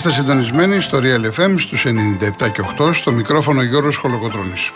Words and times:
Είστε 0.00 0.12
συντονισμένοι 0.12 0.80
στο 0.80 0.98
Real 1.02 1.40
FM 1.40 1.54
στους 1.58 1.86
97 1.86 1.90
και 2.52 2.62
8 2.78 2.90
στο 2.92 3.12
μικρόφωνο 3.12 3.62
Γιώργος 3.62 3.96
Χολοκοτρώνης. 3.96 4.70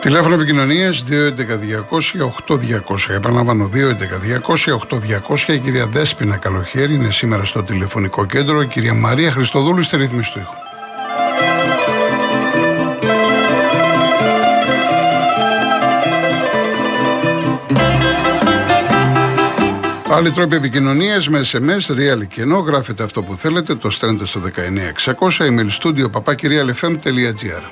Τηλέφωνο 0.00 0.34
επικοινωνίας 0.34 1.04
211-200-8200. 1.08 3.14
Επαναλαμβάνω 3.14 3.66
211-200-8200. 3.66 5.52
Η 5.52 5.58
κυρία 5.58 5.86
Δέσπινα 5.86 6.36
Καλοχέρη 6.36 6.94
είναι 6.94 7.10
σήμερα 7.10 7.44
στο 7.44 7.62
τηλεφωνικό 7.62 8.26
κέντρο. 8.26 8.62
Η 8.62 8.66
κυρία 8.66 8.94
Μαρία 8.94 9.32
Χριστοδούλου 9.32 9.82
στη 9.82 9.96
ρύθμιση 9.96 10.32
του 10.32 10.38
ήχου. 10.38 10.69
Άλλοι 20.12 20.32
τρόποι 20.32 20.56
επικοινωνίας 20.56 21.28
με 21.28 21.40
SMS, 21.52 21.92
real 21.92 22.26
και 22.28 22.42
ενώ 22.42 22.58
γράφετε 22.58 23.02
αυτό 23.02 23.22
που 23.22 23.36
θέλετε, 23.36 23.74
το 23.74 23.90
στέλνετε 23.90 24.26
στο 24.26 24.40
19600 24.40 25.46
email 25.46 25.68
studio 25.80 26.10
papakirialfm.gr. 26.10 27.62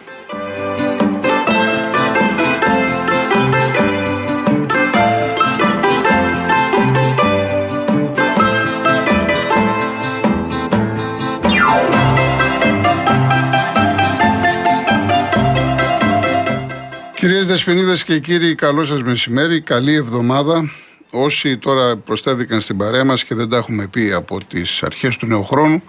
Κυρίες 17.15 17.47
Δεσποινίδες 17.47 18.05
και 18.05 18.19
κύριοι, 18.19 18.55
καλό 18.55 18.85
σας 18.85 19.03
μεσημέρι, 19.03 19.61
καλή 19.61 19.95
εβδομάδα. 19.95 20.71
Όσοι 21.11 21.59
τώρα 21.59 21.97
προστέθηκαν 21.97 22.61
στην 22.61 22.77
παρέα 22.77 23.05
μας 23.05 23.25
και 23.25 23.35
δεν 23.35 23.49
τα 23.49 23.57
έχουμε 23.57 23.87
πει 23.87 24.13
από 24.13 24.39
τις 24.45 24.83
αρχές 24.83 25.17
του 25.17 25.27
νέου 25.27 25.45
χρόνου, 25.45 25.83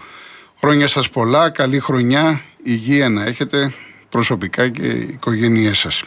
χρόνια 0.59 0.87
σας 0.87 1.09
πολλά, 1.09 1.49
καλή 1.49 1.79
χρονιά, 1.79 2.41
υγεία 2.63 3.09
να 3.09 3.25
έχετε 3.25 3.73
προσωπικά 4.09 4.69
και 4.69 4.81
οι 4.81 5.09
οικογένειές 5.11 5.77
σας. 5.77 6.03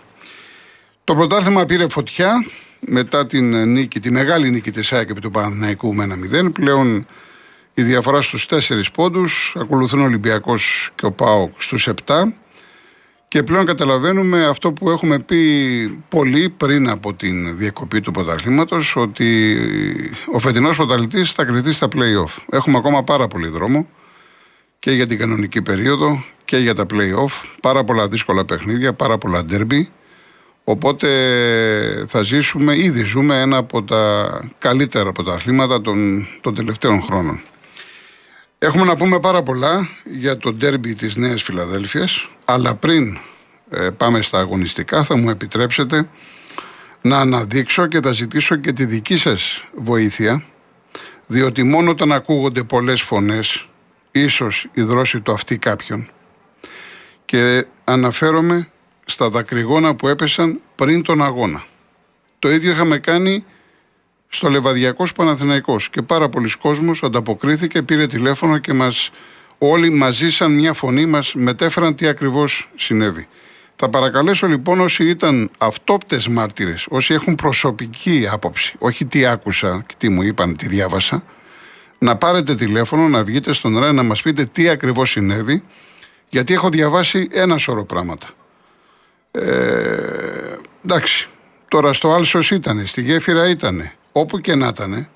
Το 1.05 1.15
πρωτάθλημα 1.15 1.65
πήρε 1.65 1.89
φωτιά 1.89 2.47
μετά 2.81 3.27
την 3.27 3.69
νίκη, 3.69 4.01
τη 4.01 4.11
μεγάλη 4.11 4.51
νίκη 4.51 4.71
της 4.71 4.93
ΑΕΚ 4.93 5.11
επί 5.11 5.21
του 5.21 5.31
Παναθηναϊκού 5.31 5.95
με 5.95 6.05
ένα 6.05 6.17
0. 6.17 6.53
Πλέον 6.53 7.07
η 7.75 7.83
διαφορά 7.83 8.23
στους 8.23 8.47
4 8.47 8.93
πόντους, 8.93 9.57
ακολουθούν 9.59 10.01
ο 10.01 10.05
Ολυμπιακός 10.05 10.91
και 10.95 11.07
ο 11.07 11.13
ΠΑΟΚ 11.13 11.63
στους 11.63 11.89
7. 11.89 12.35
Και 13.33 13.43
πλέον 13.43 13.67
καταλαβαίνουμε 13.67 14.47
αυτό 14.47 14.73
που 14.73 14.91
έχουμε 14.91 15.19
πει 15.19 15.39
πολύ 16.09 16.49
πριν 16.49 16.89
από 16.91 17.15
την 17.15 17.57
διακοπή 17.57 18.01
του 18.01 18.11
πρωταθλήματος, 18.11 18.97
ότι 18.97 19.59
ο 20.33 20.39
φετινός 20.39 20.77
πρωταθλητής 20.77 21.33
θα 21.33 21.45
κριθεί 21.45 21.73
στα 21.73 21.89
playoff. 21.95 22.43
Έχουμε 22.51 22.77
ακόμα 22.79 23.03
πάρα 23.03 23.29
πολύ 23.29 23.49
δρόμο 23.49 23.89
και 24.79 24.91
για 24.91 25.07
την 25.07 25.19
κανονική 25.19 25.63
περίοδο 25.63 26.25
και 26.45 26.57
για 26.57 26.75
τα 26.75 26.87
playoff. 26.93 27.49
Πάρα 27.61 27.85
πολλά 27.85 28.09
δύσκολα 28.09 28.45
παιχνίδια, 28.45 28.93
πάρα 28.93 29.19
πολλά 29.19 29.45
ντέρμπι. 29.45 29.91
Οπότε 30.65 31.09
θα 32.09 32.23
ζήσουμε, 32.23 32.79
ήδη 32.79 33.03
ζούμε 33.03 33.41
ένα 33.41 33.57
από 33.57 33.83
τα 33.83 34.31
καλύτερα 34.59 35.13
πρωταθλήματα 35.13 35.81
των, 35.81 36.27
των 36.41 36.55
τελευταίων 36.55 37.03
χρόνων. 37.03 37.41
Έχουμε 38.65 38.85
να 38.85 38.97
πούμε 38.97 39.21
πάρα 39.21 39.43
πολλά 39.43 39.89
για 40.05 40.37
το 40.37 40.53
ντέρμπι 40.53 40.95
της 40.95 41.17
Νέας 41.17 41.43
Φιλαδέλφειας, 41.43 42.29
αλλά 42.45 42.75
πριν 42.75 43.19
ε, 43.71 43.91
πάμε 43.97 44.23
στα 44.23 44.39
αγωνιστικά 44.39 45.05
θα 45.05 45.17
μου 45.17 45.31
επιτρέψετε 45.31 46.09
να 47.01 47.19
αναδείξω 47.19 47.87
και 47.87 48.01
θα 48.01 48.13
ζητήσω 48.13 48.57
και 48.57 48.73
τη 48.73 48.85
δική 48.85 49.17
σας 49.17 49.65
βοήθεια, 49.75 50.45
διότι 51.27 51.63
μόνο 51.63 51.91
όταν 51.91 52.13
ακούγονται 52.13 52.63
πολλές 52.63 53.03
φωνές, 53.03 53.69
ίσως 54.11 54.69
η 54.73 54.83
δρόση 54.83 55.21
του 55.21 55.33
αυτή 55.33 55.59
κάποιον, 55.59 56.11
και 57.25 57.67
αναφέρομαι 57.85 58.69
στα 59.05 59.29
δακρυγόνα 59.31 59.95
που 59.95 60.09
έπεσαν 60.09 60.61
πριν 60.75 61.03
τον 61.03 61.23
αγώνα. 61.23 61.65
Το 62.39 62.51
ίδιο 62.53 62.73
είχαμε 62.73 62.99
κάνει 62.99 63.45
στο 64.35 64.51
Λεβαδιακός 64.51 65.13
Παναθηναϊκός 65.13 65.91
και 65.91 66.03
πάρα 66.03 66.29
πολλοί 66.29 66.51
κόσμος 66.59 67.03
ανταποκρίθηκε, 67.03 67.83
πήρε 67.83 68.07
τηλέφωνο 68.07 68.59
και 68.59 68.73
μας 68.73 69.11
όλοι 69.59 69.91
μαζί 69.91 70.31
σαν 70.31 70.53
μια 70.53 70.73
φωνή 70.73 71.07
μας 71.07 71.35
μετέφεραν 71.35 71.95
τι 71.95 72.07
ακριβώς 72.07 72.69
συνέβη. 72.77 73.29
Θα 73.77 73.89
παρακαλέσω 73.89 74.47
λοιπόν 74.47 74.81
όσοι 74.81 75.09
ήταν 75.09 75.51
αυτόπτες 75.59 76.29
μάρτυρες, 76.29 76.87
όσοι 76.91 77.15
έχουν 77.15 77.35
προσωπική 77.35 78.29
άποψη, 78.31 78.75
όχι 78.79 79.05
τι 79.05 79.27
άκουσα 79.27 79.85
και 79.87 79.95
τι 79.99 80.09
μου 80.09 80.23
είπαν, 80.23 80.57
τι 80.57 80.69
διάβασα, 80.69 81.25
να 81.99 82.17
πάρετε 82.17 82.55
τηλέφωνο, 82.55 83.09
να 83.09 83.25
βγείτε 83.25 83.53
στον 83.53 83.79
ΡΑΕ 83.79 83.93
να 83.93 84.03
μας 84.03 84.23
πείτε 84.23 84.45
τι 84.45 84.69
ακριβώς 84.69 85.11
συνέβη, 85.11 85.63
γιατί 86.29 86.55
έχω 86.55 86.69
διαβάσει 86.69 87.29
ένα 87.33 87.59
σώρο 87.59 87.85
πράγματα. 87.85 88.27
Ε, 89.31 89.41
εντάξει, 90.85 91.29
τώρα 91.69 91.93
στο 91.93 92.13
Άλσος 92.13 92.51
ήτανε, 92.51 92.85
στη 92.85 93.03
Γέφυρα 93.03 93.49
ήτανε, 93.49 93.93
όπου 94.13 94.39
και 94.39 94.55
να 94.55 94.67
ήταν, 94.67 95.09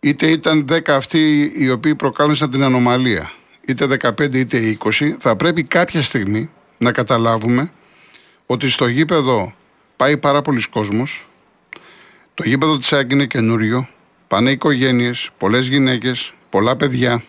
είτε 0.00 0.26
ήταν 0.26 0.66
10 0.70 0.90
αυτοί 0.90 1.52
οι 1.56 1.70
οποίοι 1.70 1.94
προκάλεσαν 1.94 2.50
την 2.50 2.62
ανομαλία, 2.62 3.32
είτε 3.64 3.86
15 4.00 4.34
είτε 4.34 4.78
20, 4.84 5.16
θα 5.18 5.36
πρέπει 5.36 5.62
κάποια 5.62 6.02
στιγμή 6.02 6.50
να 6.78 6.92
καταλάβουμε 6.92 7.70
ότι 8.46 8.68
στο 8.68 8.86
γήπεδο 8.86 9.54
πάει 9.96 10.16
πάρα 10.16 10.42
πολλοί 10.42 10.68
κόσμος, 10.68 11.28
το 12.34 12.48
γήπεδο 12.48 12.78
της 12.78 12.92
ΑΕΚ 12.92 13.10
είναι 13.10 13.26
καινούριο, 13.26 13.88
πάνε 14.28 14.50
οικογένειες, 14.50 15.30
πολλές 15.38 15.66
γυναίκες, 15.66 16.34
πολλά 16.50 16.76
παιδιά, 16.76 17.24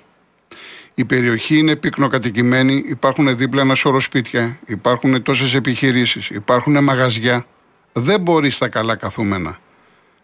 η 0.94 1.06
περιοχή 1.06 1.58
είναι 1.58 1.76
πυκνοκατοικημένη, 1.76 2.84
υπάρχουν 2.88 3.38
δίπλα 3.38 3.62
ένα 3.62 3.76
σώρο 3.76 4.00
σπίτια, 4.00 4.60
υπάρχουν 4.66 5.24
τόσες 5.24 5.54
επιχειρήσεις, 5.54 6.30
υπάρχουν 6.30 6.84
μαγαζιά. 6.84 7.46
Δεν 7.94 8.22
μπορεί 8.22 8.50
στα 8.50 8.68
καλά 8.68 8.96
καθούμενα 8.96 9.60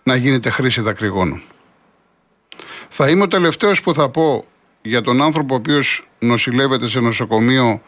να 0.03 0.16
γίνεται 0.16 0.50
χρήση 0.50 0.81
δακρυγόνων. 0.81 1.41
Θα 2.89 3.09
είμαι 3.09 3.23
ο 3.23 3.28
τελευταίος 3.28 3.81
που 3.81 3.94
θα 3.94 4.09
πω 4.09 4.45
για 4.81 5.01
τον 5.01 5.22
άνθρωπο 5.22 5.53
ο 5.53 5.57
οποίος 5.57 6.07
νοσηλεύεται 6.19 6.88
σε 6.88 7.00
νοσοκομείο 7.00 7.81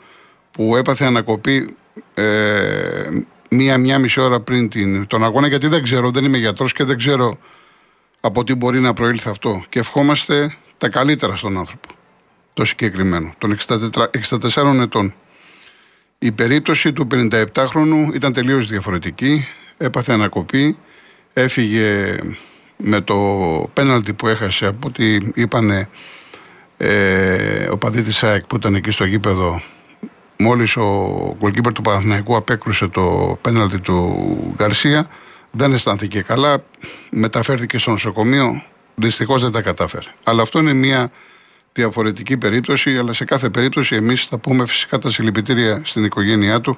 που 0.52 0.76
έπαθε 0.76 1.06
ανακοπή 1.06 1.76
ε, 2.14 3.10
μία-μία 3.50 4.00
μισή 4.00 4.20
ώρα 4.20 4.40
πριν 4.40 4.70
την, 4.70 5.08
τον 5.08 5.24
αγώνα, 5.24 5.48
γιατί 5.48 5.68
δεν 5.68 5.84
ξέρω, 5.84 6.12
δεν 6.12 6.26
είμαι 6.26 6.38
γιατρός 6.38 6.74
και 6.74 6.84
δεν 6.84 6.98
ξέρω 6.98 7.38
από 8.20 8.44
τι 8.44 8.56
μπορεί 8.56 8.80
να 8.80 8.94
προήλθε 8.94 9.30
αυτό. 9.30 9.64
Και 9.70 9.80
ευχόμαστε 9.80 10.58
τα 10.78 10.90
καλύτερα 10.90 11.36
στον 11.36 11.58
άνθρωπο, 11.58 11.88
το 12.54 12.66
συγκεκριμένο, 12.66 13.34
των 13.38 13.58
64 14.30 14.80
ετών. 14.82 15.14
Η 16.20 16.32
περίπτωση 16.32 16.94
του 16.94 17.08
57χρονου 17.12 18.14
ήταν 18.14 18.34
τελείως 18.34 18.68
διαφορετική, 18.68 19.48
έπαθε 19.78 20.14
ανακοπή, 20.14 20.78
έφυγε 21.34 22.18
με 22.78 23.02
το 23.02 23.16
πέναλτι 23.74 24.14
που 24.14 24.28
έχασε 24.28 24.66
από 24.66 24.88
ό,τι 24.88 25.18
είπανε 25.34 25.90
ε, 26.78 27.68
ο 27.70 27.78
παδί 27.78 28.02
της 28.02 28.24
ΑΕΚ 28.24 28.46
που 28.46 28.56
ήταν 28.56 28.76
εκεί 28.76 28.92
στο 28.92 29.06
γήπεδο 29.06 29.62
Μόλις 30.38 30.76
ο 30.76 31.36
γκολκίπερ 31.38 31.72
του 31.72 31.82
Παναθηναϊκού 31.82 32.36
απέκρουσε 32.36 32.88
το 32.88 33.38
πέναλτι 33.42 33.80
του 33.80 34.28
Γκαρσία, 34.56 35.10
δεν 35.52 35.74
αισθάνθηκε 35.74 36.22
καλά, 36.22 36.64
μεταφέρθηκε 37.10 37.78
στο 37.78 37.92
νοσοκομείο. 37.92 38.64
Δυστυχώς 38.96 39.42
δεν 39.42 39.52
τα 39.52 39.62
κατάφερε. 39.62 40.10
Αλλά 40.24 40.42
αυτό 40.42 40.60
είναι 40.60 40.74
μια 40.74 41.12
διαφορετική 41.74 42.38
περίπτωση, 42.38 42.98
αλλά 42.98 43.14
σε 43.14 43.26
κάθε 43.26 43.50
περίπτωση 43.50 43.96
εμείς 43.96 44.24
θα 44.24 44.38
πούμε 44.38 44.66
φυσικά 44.66 44.98
τα 44.98 45.12
συλληπιτήρια 45.12 45.82
στην 45.84 46.04
οικογένειά 46.04 46.62
του 46.62 46.78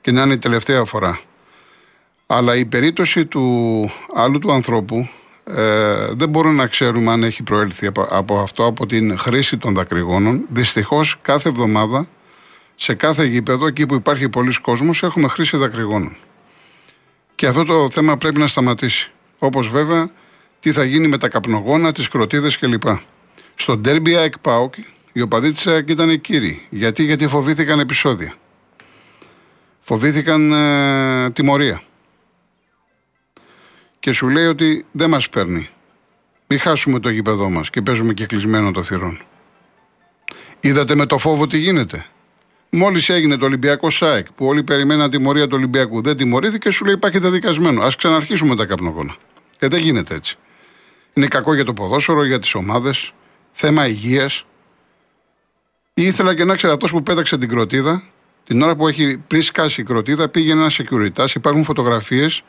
και 0.00 0.12
να 0.12 0.22
είναι 0.22 0.34
η 0.34 0.38
τελευταία 0.38 0.84
φορά. 0.84 1.20
Αλλά 2.30 2.56
η 2.56 2.64
περίπτωση 2.64 3.26
του 3.26 3.90
άλλου 4.14 4.38
του 4.38 4.52
ανθρώπου 4.52 5.08
ε, 5.44 6.12
δεν 6.12 6.28
μπορούμε 6.28 6.54
να 6.54 6.66
ξέρουμε 6.66 7.12
αν 7.12 7.22
έχει 7.22 7.42
προέλθει 7.42 7.86
από, 7.86 8.06
από 8.10 8.38
αυτό, 8.38 8.66
από 8.66 8.86
την 8.86 9.18
χρήση 9.18 9.56
των 9.56 9.74
δακρυγόνων. 9.74 10.44
Δυστυχώς 10.48 11.18
κάθε 11.22 11.48
εβδομάδα 11.48 12.08
σε 12.74 12.94
κάθε 12.94 13.24
γήπεδο, 13.24 13.66
εκεί 13.66 13.86
που 13.86 13.94
υπάρχει 13.94 14.28
πολλοί 14.28 14.60
κόσμος, 14.60 15.02
έχουμε 15.02 15.28
χρήση 15.28 15.56
δακρυγόνων. 15.56 16.16
Και 17.34 17.46
αυτό 17.46 17.64
το 17.64 17.90
θέμα 17.90 18.16
πρέπει 18.16 18.38
να 18.38 18.46
σταματήσει. 18.46 19.10
Όπως 19.38 19.68
βέβαια 19.68 20.10
τι 20.60 20.72
θα 20.72 20.84
γίνει 20.84 21.08
με 21.08 21.18
τα 21.18 21.28
καπνογόνα, 21.28 21.92
τις 21.92 22.08
κροτίδες 22.08 22.58
κλπ. 22.58 22.82
Στο 23.54 23.76
ντέρμπι 23.76 24.16
ΑΕΚ 24.16 24.38
ΠΑΟΚ, 24.38 24.74
οι 25.12 25.20
οπαδοί 25.20 25.52
της 25.52 25.66
ΑΕΚ 25.66 25.88
ήταν 25.88 26.20
κύριοι. 26.20 26.66
Γιατί, 26.70 27.04
γιατί 27.04 27.26
φοβήθηκαν 27.28 27.80
επεισόδια. 27.80 28.34
Φοβήθηκαν 29.80 30.52
ε, 30.52 31.30
τιμωρία. 31.30 31.82
Και 34.08 34.14
σου 34.14 34.28
λέει 34.28 34.46
ότι 34.46 34.84
δεν 34.92 35.10
μας 35.10 35.28
παίρνει. 35.28 35.68
Μην 36.46 36.58
χάσουμε 36.58 36.98
το 36.98 37.08
γήπεδό 37.08 37.50
μας 37.50 37.70
και 37.70 37.82
παίζουμε 37.82 38.12
και 38.12 38.26
κλεισμένο 38.26 38.70
το 38.70 38.82
θυρών. 38.82 39.20
Είδατε 40.60 40.94
με 40.94 41.06
το 41.06 41.18
φόβο 41.18 41.46
τι 41.46 41.58
γίνεται. 41.58 42.06
Μόλις 42.70 43.08
έγινε 43.08 43.36
το 43.36 43.44
Ολυμπιακό 43.44 43.90
ΣΑΕΚ, 43.90 44.32
που 44.32 44.46
όλοι 44.46 44.62
περιμέναν 44.62 45.10
τιμωρία 45.10 45.46
του 45.46 45.56
Ολυμπιακού, 45.56 46.02
δεν 46.02 46.16
τιμωρήθηκε, 46.16 46.70
σου 46.70 46.84
λέει 46.84 46.94
υπάρχει 46.94 47.18
δεδικασμένο. 47.18 47.82
Α 47.82 47.88
ξαναρχίσουμε 47.96 48.56
τα 48.56 48.64
καπνογόνα. 48.64 49.16
Και 49.58 49.68
δεν 49.68 49.80
γίνεται 49.80 50.14
έτσι. 50.14 50.36
Είναι 51.12 51.26
κακό 51.26 51.54
για 51.54 51.64
το 51.64 51.72
ποδόσφαιρο, 51.72 52.24
για 52.24 52.38
τις 52.38 52.54
ομάδες, 52.54 53.12
θέμα 53.52 53.86
υγείας. 53.86 54.44
Ήθελα 55.94 56.34
και 56.34 56.44
να 56.44 56.56
ξέρω 56.56 56.72
αυτό 56.72 56.86
που 56.86 57.02
πέταξε 57.02 57.38
την 57.38 57.48
κροτίδα, 57.48 58.02
την 58.44 58.62
ώρα 58.62 58.76
που 58.76 58.88
έχει 58.88 59.18
πριν 59.26 59.42
σκάσει 59.42 59.80
η 59.80 59.84
κροτίδα, 59.84 60.28
πήγαινε 60.28 60.60
ένα 60.60 60.70
security. 60.70 61.34
Υπάρχουν 61.34 61.64
φωτογραφίες. 61.64 62.42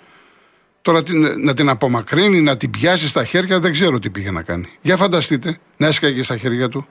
Τώρα 0.81 1.01
να 1.37 1.53
την 1.53 1.69
απομακρύνει, 1.69 2.41
να 2.41 2.57
την 2.57 2.69
πιάσει 2.69 3.07
στα 3.07 3.25
χέρια, 3.25 3.59
δεν 3.59 3.71
ξέρω 3.71 3.99
τι 3.99 4.09
πήγε 4.09 4.31
να 4.31 4.41
κάνει. 4.41 4.69
Για 4.81 4.97
φανταστείτε, 4.97 5.59
να 5.77 5.87
έσκαγε 5.87 6.23
στα 6.23 6.37
χέρια 6.37 6.69
του 6.69 6.87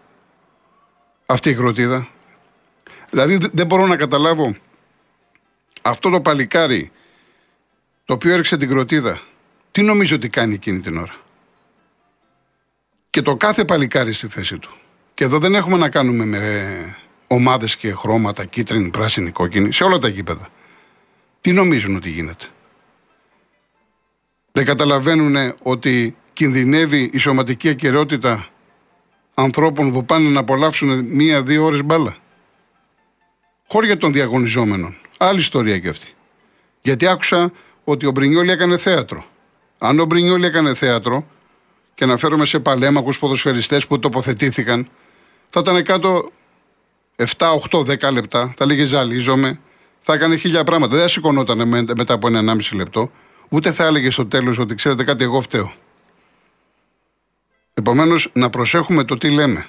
αυτή 1.26 1.50
η 1.50 1.54
κροτίδα. 1.54 2.08
Δηλαδή 3.10 3.38
δεν 3.52 3.66
μπορώ 3.66 3.86
να 3.86 3.96
καταλάβω 3.96 4.56
αυτό 5.82 6.10
το 6.10 6.20
παλικάρι 6.20 6.90
το 8.04 8.14
οποίο 8.14 8.32
έριξε 8.32 8.56
την 8.56 8.68
κροτίδα, 8.68 9.20
τι 9.70 9.82
νομίζω 9.82 10.16
ότι 10.16 10.28
κάνει 10.28 10.54
εκείνη 10.54 10.80
την 10.80 10.96
ώρα. 10.96 11.14
Και 13.10 13.22
το 13.22 13.36
κάθε 13.36 13.64
παλικάρι 13.64 14.12
στη 14.12 14.26
θέση 14.26 14.58
του. 14.58 14.70
Και 15.14 15.24
εδώ 15.24 15.38
δεν 15.38 15.54
έχουμε 15.54 15.76
να 15.76 15.88
κάνουμε 15.88 16.24
με 16.24 16.96
ομάδες 17.26 17.76
και 17.76 17.92
χρώματα, 17.92 18.44
κίτρινη, 18.44 18.90
πράσινη, 18.90 19.30
κόκκινη, 19.30 19.72
σε 19.72 19.84
όλα 19.84 19.98
τα 19.98 20.08
γήπεδα. 20.08 20.48
Τι 21.40 21.52
νομίζουν 21.52 21.96
ότι 21.96 22.10
γίνεται. 22.10 22.44
Δεν 24.58 24.66
καταλαβαίνουν 24.66 25.54
ότι 25.62 26.16
κινδυνεύει 26.32 27.10
η 27.12 27.18
σωματική 27.18 27.68
ακαιρεότητα 27.68 28.46
ανθρώπων 29.34 29.92
που 29.92 30.04
πάνε 30.04 30.28
να 30.28 30.40
απολαύσουν 30.40 31.04
μία-δύο 31.04 31.64
ώρες 31.64 31.84
μπάλα; 31.84 32.16
Χώρια 33.68 33.96
των 33.96 34.12
διαγωνιζόμενων. 34.12 34.96
Άλλη 35.18 35.38
ιστορία 35.38 35.78
και 35.78 35.88
αυτή. 35.88 36.14
Γιατί 36.80 37.06
άκουσα 37.06 37.52
ότι 37.84 38.06
ο 38.06 38.10
Μπρινιόλη 38.10 38.50
έκανε 38.50 38.78
θέατρο. 38.78 39.24
Αν 39.78 39.98
ο 39.98 40.04
Μπρινιόλη 40.04 40.46
έκανε 40.46 40.74
θέατρο, 40.74 41.26
και 41.94 42.04
αναφέρομαι 42.04 42.44
σε 42.44 42.58
παλέμαχους 42.58 43.18
ποδοσφαιριστές 43.18 43.86
που 43.86 43.98
τοποθετήθηκαν, 43.98 44.88
θα 45.50 45.60
ήταν 45.60 45.84
κάτω 45.84 46.30
7, 47.16 47.24
8, 47.70 48.08
10 48.08 48.12
λεπτά, 48.12 48.54
θα 48.56 48.66
λέγε 48.66 48.84
ζαλίζομαι, 48.84 49.60
θα 50.00 50.14
έκανε 50.14 50.36
χίλια 50.36 50.64
πράγματα. 50.64 50.92
Δεν 50.92 51.02
θα 51.02 51.08
σηκωνόταν 51.08 51.68
μετά 51.96 52.14
από 52.14 52.26
ένα 52.26 52.54
1,5 52.54 52.76
λεπτό, 52.76 53.10
ούτε 53.48 53.72
θα 53.72 53.84
έλεγε 53.84 54.10
στο 54.10 54.26
τέλος 54.26 54.58
ότι 54.58 54.74
ξέρετε 54.74 55.04
κάτι, 55.04 55.24
εγώ 55.24 55.40
φταίω. 55.40 55.72
Επομένως, 57.74 58.30
να 58.32 58.50
προσέχουμε 58.50 59.04
το 59.04 59.18
τι 59.18 59.30
λέμε. 59.30 59.66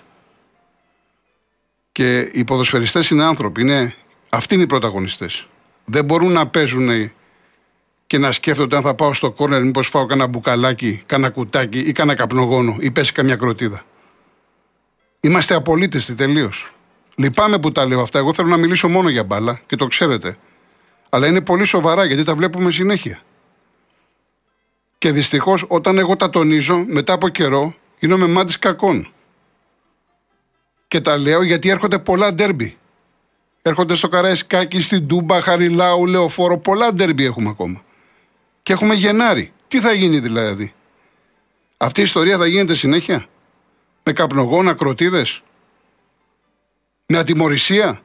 Και 1.91 2.19
οι 2.33 2.43
ποδοσφαιριστές 2.43 3.09
είναι 3.09 3.23
άνθρωποι. 3.23 3.61
Είναι, 3.61 3.95
αυτοί 4.29 4.53
είναι 4.53 4.63
οι 4.63 4.67
πρωταγωνιστές. 4.67 5.47
Δεν 5.85 6.05
μπορούν 6.05 6.31
να 6.31 6.47
παίζουν 6.47 7.11
και 8.07 8.17
να 8.17 8.31
σκέφτονται 8.31 8.75
αν 8.75 8.81
θα 8.81 8.95
πάω 8.95 9.13
στο 9.13 9.31
κόρνερ, 9.31 9.63
μήπως 9.63 9.87
φάω 9.87 10.05
κανένα 10.05 10.27
μπουκαλάκι, 10.27 11.03
κανένα 11.05 11.29
κουτάκι 11.29 11.79
ή 11.79 11.91
κανένα 11.91 12.17
καπνογόνο 12.17 12.77
ή 12.79 12.91
πέσει 12.91 13.11
καμιά 13.11 13.35
κροτίδα. 13.35 13.81
Είμαστε 15.19 15.55
απολύτες 15.55 16.15
τελείως. 16.15 16.71
Λυπάμαι 17.15 17.59
που 17.59 17.71
τα 17.71 17.85
λέω 17.85 18.01
αυτά. 18.01 18.19
Εγώ 18.19 18.33
θέλω 18.33 18.47
να 18.47 18.57
μιλήσω 18.57 18.87
μόνο 18.87 19.09
για 19.09 19.23
μπάλα 19.23 19.61
και 19.65 19.75
το 19.75 19.87
ξέρετε. 19.87 20.37
Αλλά 21.09 21.27
είναι 21.27 21.41
πολύ 21.41 21.63
σοβαρά 21.63 22.05
γιατί 22.05 22.23
τα 22.23 22.35
βλέπουμε 22.35 22.71
συνέχεια. 22.71 23.21
Και 24.99 25.11
δυστυχώς 25.11 25.65
όταν 25.67 25.97
εγώ 25.97 26.15
τα 26.15 26.29
τονίζω, 26.29 26.85
μετά 26.87 27.13
από 27.13 27.29
καιρό, 27.29 27.75
γίνομαι 27.99 28.27
μάτι 28.27 28.59
κακών. 28.59 29.13
Και 30.87 31.01
τα 31.01 31.17
λέω 31.17 31.43
γιατί 31.43 31.69
έρχονται 31.69 31.99
πολλά 31.99 32.33
ντέρμπι. 32.33 32.77
Έρχονται 33.61 33.95
στο 33.95 34.07
Καραϊσκάκι, 34.07 34.81
στην 34.81 35.07
Τούμπα, 35.07 35.41
Χαριλάου, 35.41 36.05
Λεωφόρο. 36.05 36.57
Πολλά 36.57 36.93
ντέρμπι 36.93 37.23
έχουμε 37.25 37.49
ακόμα. 37.49 37.83
Και 38.63 38.73
έχουμε 38.73 38.93
Γενάρη. 38.93 39.53
Τι 39.67 39.79
θα 39.79 39.91
γίνει 39.91 40.19
δηλαδή; 40.19 40.73
Αυτή 41.77 41.99
η 41.99 42.03
ιστορία 42.03 42.37
θα 42.37 42.47
γίνεται 42.47 42.75
συνέχεια; 42.75 43.25
Με 44.03 44.13
καπνογόνα, 44.13 44.73
κροτίδε. 44.73 45.25
Με 47.05 47.17
ατιμορρησία; 47.17 48.01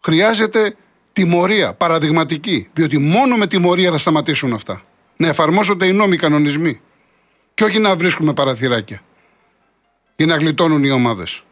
Χρειάζεται 0.00 0.76
τιμωρία, 1.12 1.74
παραδειγματική. 1.74 2.70
Διότι 2.72 2.98
μόνο 2.98 3.36
με 3.36 3.46
τιμωρία 3.46 3.90
θα 3.90 3.98
σταματήσουν 3.98 4.52
αυτά. 4.52 4.82
Να 5.20 5.28
εφαρμόζονται 5.28 5.86
οι 5.86 5.92
νόμοι 5.92 6.16
κανονισμοί. 6.16 6.80
Και 7.54 7.64
όχι 7.64 7.78
να 7.78 7.96
βρίσκουμε 7.96 8.32
παραθυράκια. 8.32 9.00
Για 10.16 10.26
να 10.26 10.36
γλιτώνουν 10.36 10.84
οι 10.84 10.90
ομάδες. 10.90 11.42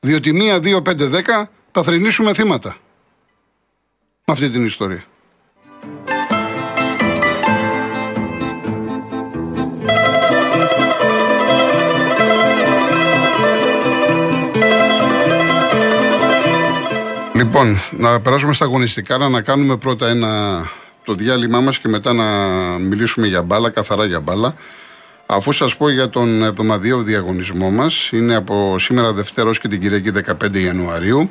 Διότι 0.00 0.32
μία, 0.32 0.60
δύο, 0.60 0.82
πέντε, 0.82 1.06
δέκα 1.06 1.50
θα 1.72 1.82
θρυνήσουμε 1.82 2.34
θύματα. 2.34 2.76
Με 4.24 4.32
αυτή 4.32 4.50
την 4.50 4.64
ιστορία. 4.64 5.04
Λοιπόν, 17.34 17.76
να 17.90 18.20
περάσουμε 18.20 18.52
στα 18.52 18.64
αγωνιστικά, 18.64 19.18
να 19.18 19.42
κάνουμε 19.42 19.76
πρώτα 19.76 20.08
ένα, 20.08 20.62
το 21.10 21.16
διάλειμμά 21.16 21.60
μας 21.60 21.78
και 21.78 21.88
μετά 21.88 22.12
να 22.12 22.24
μιλήσουμε 22.78 23.26
για 23.26 23.42
μπάλα, 23.42 23.70
καθαρά 23.70 24.04
για 24.04 24.20
μπάλα. 24.20 24.54
Αφού 25.26 25.52
σας 25.52 25.76
πω 25.76 25.90
για 25.90 26.08
τον 26.08 26.42
εβδομαδιαίο 26.42 27.02
διαγωνισμό 27.02 27.70
μας, 27.70 28.10
είναι 28.12 28.34
από 28.34 28.78
σήμερα 28.78 29.12
Δευτέρα 29.12 29.50
και 29.50 29.68
την 29.68 29.80
Κυριακή 29.80 30.10
15 30.10 30.60
Ιανουαρίου. 30.60 31.30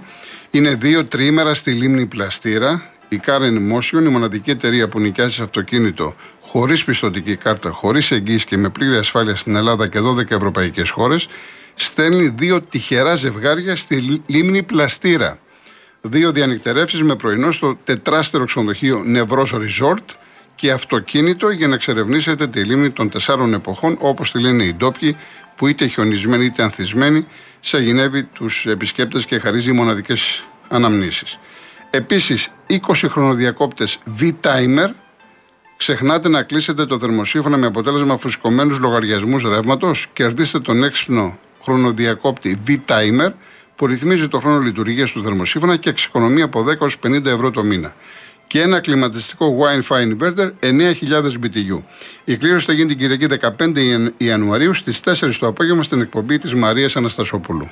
Είναι 0.51 0.75
δύο 0.75 1.05
τριήμερα 1.05 1.53
στη 1.53 1.71
λίμνη 1.71 2.05
Πλαστήρα. 2.05 2.91
Η 3.09 3.19
Karen 3.25 3.73
Motion, 3.73 4.03
η 4.05 4.07
μοναδική 4.07 4.49
εταιρεία 4.49 4.87
που 4.87 4.99
νοικιάζει 4.99 5.41
αυτοκίνητο 5.41 6.15
χωρίς 6.41 6.83
πιστοτική 6.83 7.35
κάρτα, 7.35 7.69
χωρίς 7.69 8.11
εγγύηση 8.11 8.45
και 8.45 8.57
με 8.57 8.69
πλήρη 8.69 8.95
ασφάλεια 8.95 9.35
στην 9.35 9.55
Ελλάδα 9.55 9.87
και 9.87 9.99
12 9.99 10.31
ευρωπαϊκές 10.31 10.89
χώρες, 10.89 11.27
στέλνει 11.75 12.27
δύο 12.27 12.61
τυχερά 12.61 13.15
ζευγάρια 13.15 13.75
στη 13.75 14.21
λίμνη 14.25 14.63
Πλαστήρα. 14.63 15.39
Δύο 16.01 16.31
διανυκτερεύσεις 16.31 17.03
με 17.03 17.15
πρωινό 17.15 17.51
στο 17.51 17.77
τετράστερο 17.83 18.45
ξενοδοχείο 18.45 19.03
Νευρός 19.05 19.53
Resort 19.53 20.15
και 20.55 20.71
αυτοκίνητο 20.71 21.49
για 21.49 21.67
να 21.67 21.75
εξερευνήσετε 21.75 22.47
τη 22.47 22.63
λίμνη 22.63 22.89
των 22.89 23.09
τεσσάρων 23.09 23.53
εποχών, 23.53 23.97
όπως 23.99 24.31
τη 24.31 24.39
λένε 24.39 24.63
οι 24.63 24.73
ντόπιοι, 24.73 25.17
που 25.55 25.67
είτε 25.67 25.87
χιονισμένοι 25.87 26.45
είτε 26.45 26.63
ανθισμένοι, 26.63 27.25
σαγηνεύει 27.59 28.23
τους 28.23 28.65
επισκέπτες 28.65 29.25
και 29.25 29.39
χαρίζει 29.39 29.71
μοναδικές 29.71 30.43
αναμνήσεις. 30.67 31.39
Επίσης, 31.89 32.49
20 32.67 33.07
χρονοδιακόπτες 33.09 33.99
V-Timer. 34.19 34.89
Ξεχνάτε 35.77 36.29
να 36.29 36.43
κλείσετε 36.43 36.85
το 36.85 36.99
θερμοσύφωνα 36.99 37.57
με 37.57 37.65
αποτέλεσμα 37.65 38.17
φουσκωμένους 38.17 38.79
λογαριασμούς 38.79 39.43
ρεύματος. 39.43 40.07
Κερδίστε 40.13 40.59
τον 40.59 40.83
έξυπνο 40.83 41.37
χρονοδιακόπτη 41.63 42.61
V-Timer 42.67 43.29
που 43.79 43.87
ρυθμίζει 43.87 44.27
το 44.27 44.39
χρόνο 44.39 44.59
λειτουργίας 44.59 45.11
του 45.11 45.21
θερμοσύφωνα 45.21 45.75
και 45.75 45.89
εξοικονομεί 45.89 46.41
από 46.41 46.65
10 46.79 46.87
50 47.03 47.25
ευρώ 47.25 47.51
το 47.51 47.63
μήνα 47.63 47.95
και 48.47 48.61
ένα 48.61 48.79
κλιματιστικό 48.79 49.57
Wine 49.59 49.87
Fine 49.87 50.17
Inverter 50.17 50.49
9.000 50.61 50.93
BTU. 51.43 51.81
Η 52.23 52.37
κλήρωση 52.37 52.65
θα 52.65 52.73
γίνει 52.73 52.87
την 52.87 52.97
Κυριακή 52.97 53.25
15 53.57 54.11
Ιανουαρίου 54.17 54.73
στις 54.73 55.01
4 55.05 55.33
το 55.39 55.47
απόγευμα 55.47 55.83
στην 55.83 56.01
εκπομπή 56.01 56.37
της 56.37 56.55
Μαρίας 56.55 56.95
Αναστασόπουλου. 56.95 57.71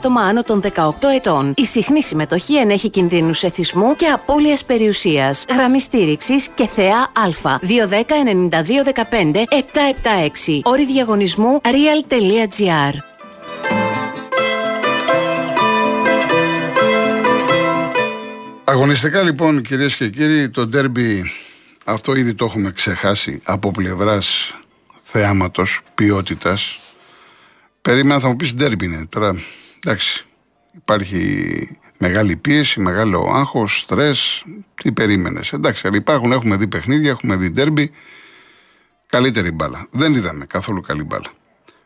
άτομα 0.01 0.21
άνω 0.21 0.41
των 0.41 0.61
18 0.61 0.65
ετών. 1.15 1.53
Η 1.57 1.65
συχνή 1.65 2.03
συμμετοχή 2.03 2.55
ενέχει 2.55 2.89
κινδύνους 2.89 3.43
εθισμού 3.43 3.95
και 3.95 4.05
απώλειας 4.05 4.63
περιουσίας. 4.63 5.45
Γραμμή 5.49 5.81
στήριξης 5.81 6.47
και 6.47 6.67
θεά 6.67 6.97
Α. 6.97 7.09
210-9215-776. 7.61 10.59
Όρη 10.63 10.85
διαγωνισμού 10.85 11.61
real.gr. 11.63 12.93
Αγωνιστικά 18.63 19.21
λοιπόν 19.21 19.61
κυρίες 19.61 19.95
και 19.95 20.09
κύριοι 20.09 20.49
το 20.49 20.67
ντέρμπι 20.67 21.31
αυτό 21.85 22.15
ήδη 22.15 22.33
το 22.33 22.45
έχουμε 22.45 22.71
ξεχάσει 22.71 23.39
από 23.43 23.71
πλευράς 23.71 24.55
θεάματος, 25.03 25.81
ποιότητας 25.95 26.75
Περίμενα 27.81 28.19
θα 28.19 28.27
μου 28.27 28.35
πεις 28.35 28.53
ντέρμπι 28.53 28.85
είναι 28.85 29.05
τώρα 29.09 29.35
Εντάξει, 29.83 30.25
υπάρχει 30.75 31.67
Μεγάλη 32.03 32.35
πίεση, 32.35 32.79
μεγάλο 32.79 33.31
άγχος, 33.33 33.77
στρες. 33.77 34.45
Τι 34.73 34.91
περίμενες. 34.91 35.53
Εντάξει, 35.53 35.87
αλλά 35.87 35.97
υπάρχουν, 35.97 36.31
έχουμε 36.31 36.55
δει 36.55 36.67
παιχνίδια, 36.67 37.09
έχουμε 37.09 37.35
δει 37.35 37.49
ντέρμπι. 37.49 37.91
Καλύτερη 39.07 39.51
μπάλα. 39.51 39.87
Δεν 39.91 40.13
είδαμε 40.13 40.45
καθόλου 40.45 40.81
καλή 40.81 41.03
μπάλα. 41.03 41.31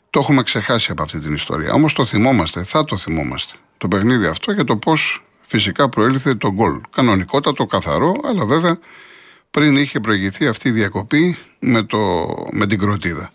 Το 0.10 0.20
έχουμε 0.20 0.44
ξεχάσει 0.44 0.92
από 0.92 1.04
αυτή 1.04 1.20
την 1.20 1.34
ιστορία. 1.34 1.74
Όμως 1.74 1.94
το 1.94 2.06
θυμόμαστε, 2.06 2.64
θα 2.64 2.84
το 2.84 2.98
θυμόμαστε. 2.98 3.54
Το 3.78 3.88
παιχνίδι 3.88 4.26
αυτό 4.26 4.54
και 4.54 4.64
το 4.64 4.78
πώς 4.78 5.24
φυσικά 5.42 5.90
προήλθε 5.90 6.36
το 6.36 6.52
γκολ. 6.52 6.82
Κανονικότατο, 6.96 7.66
καθαρό, 7.66 8.16
αλλά 8.24 8.46
βέβαια 8.46 8.80
πριν 9.52 9.78
είχε 9.78 10.00
προηγηθεί 10.00 10.48
αυτή 10.48 10.68
η 10.70 10.72
διακοπή 10.72 11.38
με, 11.60 11.84
το, 11.84 12.26
με 12.52 12.68
την 12.68 12.80
κροτίδα. 12.80 13.30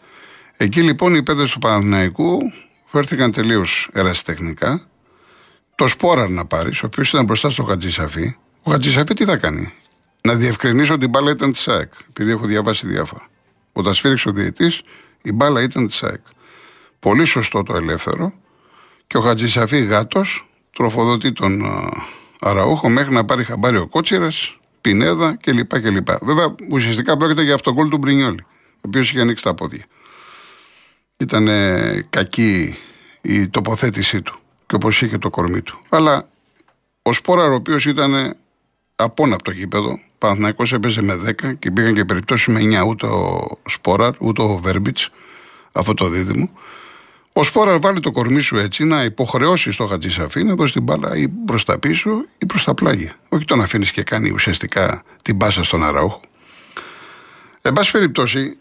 Εκεί 0.56 0.82
λοιπόν 0.82 1.14
οι 1.14 1.22
παίδε 1.22 1.44
του 1.44 1.58
Παναθηναϊκού 1.58 2.38
φέρθηκαν 2.90 3.32
τελείως 3.32 3.88
ερασιτεχνικά. 3.92 4.87
Το 5.75 5.88
Σπόραρ 5.88 6.28
να 6.28 6.44
πάρεις, 6.44 6.82
ο 6.82 6.87
οποίος 6.87 7.09
ήταν 7.09 7.25
μπροστά 7.25 7.50
στο 7.50 7.64
Χατζησαφή. 7.64 8.37
Ο 8.62 8.70
Χατζησαφή 8.70 9.14
τι 9.14 9.25
θα 9.25 9.37
κάνει, 9.37 9.73
Να 10.23 10.35
διευκρινίσω 10.35 10.94
ότι 10.94 11.04
η 11.04 11.09
μπάλα 11.11 11.30
ήταν 11.30 11.50
της 11.50 11.68
ΑΕΚ, 11.68 11.92
επειδή 12.09 12.30
έχω 12.30 12.47
διαβάσει 12.47 12.87
διάφορα. 12.87 13.28
Όταν 13.73 13.94
σφίριξε 13.94 14.28
ο 14.28 14.32
διαιτή, 14.32 14.73
η 15.23 15.32
μπάλα 15.32 15.62
ήταν 15.62 15.87
της 15.87 16.02
ΑΕΚ. 16.02 16.20
Πολύ 16.99 17.25
σωστό 17.25 17.62
το 17.62 17.76
ελεύθερο. 17.76 18.32
Και 19.06 19.16
ο 19.16 19.20
Χατζησαφή 19.20 19.85
γάτος 19.85 20.49
τροφοδοτεί 20.73 21.32
τον 21.32 21.62
Αραούχο 22.40 22.88
μέχρι 22.88 23.12
να 23.12 23.25
πάρει 23.25 23.44
χαμπάρι 23.44 23.76
ο 23.76 23.87
Κότσιρας, 23.87 24.59
Πινέδα 24.80 25.37
κλπ. 25.37 25.73
Βέβαια, 26.23 26.54
ουσιαστικά 26.70 27.16
πρόκειται 27.16 27.42
για 27.42 27.54
αυτόν 27.54 27.75
γκολ 27.75 27.88
του 27.88 27.99
Μπρινιόλη, 27.99 28.40
ο 28.75 28.80
οποίος 28.80 29.11
είχε 29.11 29.20
ανοίξει 29.20 29.44
τα 29.44 29.54
πόδια. 29.54 29.85
Ήταν 31.20 31.48
κακή 32.10 32.76
η 33.20 33.48
τοποθέτησή 33.48 34.22
του 34.22 34.38
και 34.66 34.74
όπως 34.74 35.02
είχε 35.02 35.18
το 35.18 35.30
κορμί 35.30 35.62
του. 35.62 35.80
Αλλά 35.88 36.28
ο 37.02 37.12
Σπόρα, 37.12 37.44
ο 37.44 37.54
οποίος 37.54 37.86
ήταν 37.86 38.36
απόναπτο 38.96 39.50
γήπεδο, 39.50 40.00
Παναθυναϊκό 40.18 40.64
έπαιζε 40.72 41.02
με 41.02 41.20
10 41.42 41.58
και 41.58 41.70
πήγαν 41.70 41.94
και 41.94 42.04
περιπτώσεις 42.04 42.46
με 42.46 42.60
9 42.82 42.86
ούτε 42.86 43.06
ο 43.06 43.48
Σπόραρ 43.68 44.12
ούτε 44.18 44.42
ο 44.42 44.56
Βέρμπιτς, 44.56 45.10
αυτό 45.72 45.94
το 45.94 46.08
δίδυμο. 46.08 46.50
Ο 47.32 47.42
Σπόραρ 47.42 47.78
βάλει 47.78 48.00
το 48.00 48.10
κορμί 48.10 48.40
σου 48.40 48.56
έτσι 48.56 48.84
να 48.84 49.04
υποχρεώσεις 49.04 49.76
το 49.76 49.86
Χατζησαφή 49.86 50.44
να 50.44 50.54
δώσει 50.54 50.72
την 50.72 50.82
μπάλα 50.82 51.16
ή 51.16 51.28
προς 51.28 51.64
τα 51.64 51.78
πίσω 51.78 52.24
ή 52.38 52.46
προς 52.46 52.64
τα 52.64 52.74
πλάγια. 52.74 53.16
Όχι 53.28 53.44
τον 53.44 53.60
αφήνεις 53.60 53.90
και 53.90 54.02
κάνει 54.02 54.30
ουσιαστικά 54.30 55.02
την 55.22 55.36
μπάσα 55.36 55.64
στον 55.64 55.84
Αραούχο. 55.84 56.20
Εν 57.62 57.72
πάση 57.72 57.90
περιπτώσει, 57.90 58.56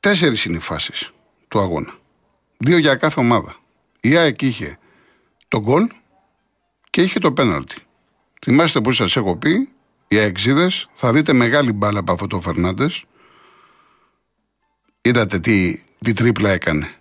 τέσσερις 0.00 0.44
είναι 0.44 0.56
οι 0.56 0.60
φάσεις 0.60 1.13
του 1.54 1.60
αγώνα. 1.60 1.94
Δύο 2.58 2.78
για 2.78 2.94
κάθε 2.94 3.20
ομάδα. 3.20 3.56
Η 4.00 4.16
ΑΕΚ 4.16 4.42
είχε 4.42 4.78
το 5.48 5.60
γκολ 5.60 5.88
και 6.90 7.02
είχε 7.02 7.18
το 7.18 7.32
πέναλτι. 7.32 7.76
Θυμάστε 8.44 8.80
που 8.80 8.92
σας 8.92 9.16
έχω 9.16 9.36
πει, 9.36 9.68
οι 10.08 10.18
αεξίδες 10.18 10.88
θα 10.94 11.12
δείτε 11.12 11.32
μεγάλη 11.32 11.72
μπάλα 11.72 11.98
από 11.98 12.12
αυτό 12.12 12.26
το 12.26 12.40
Φερνάντες. 12.40 13.04
Είδατε 15.00 15.38
τι, 15.38 15.80
τι 15.98 16.12
τρίπλα 16.12 16.50
έκανε. 16.50 16.94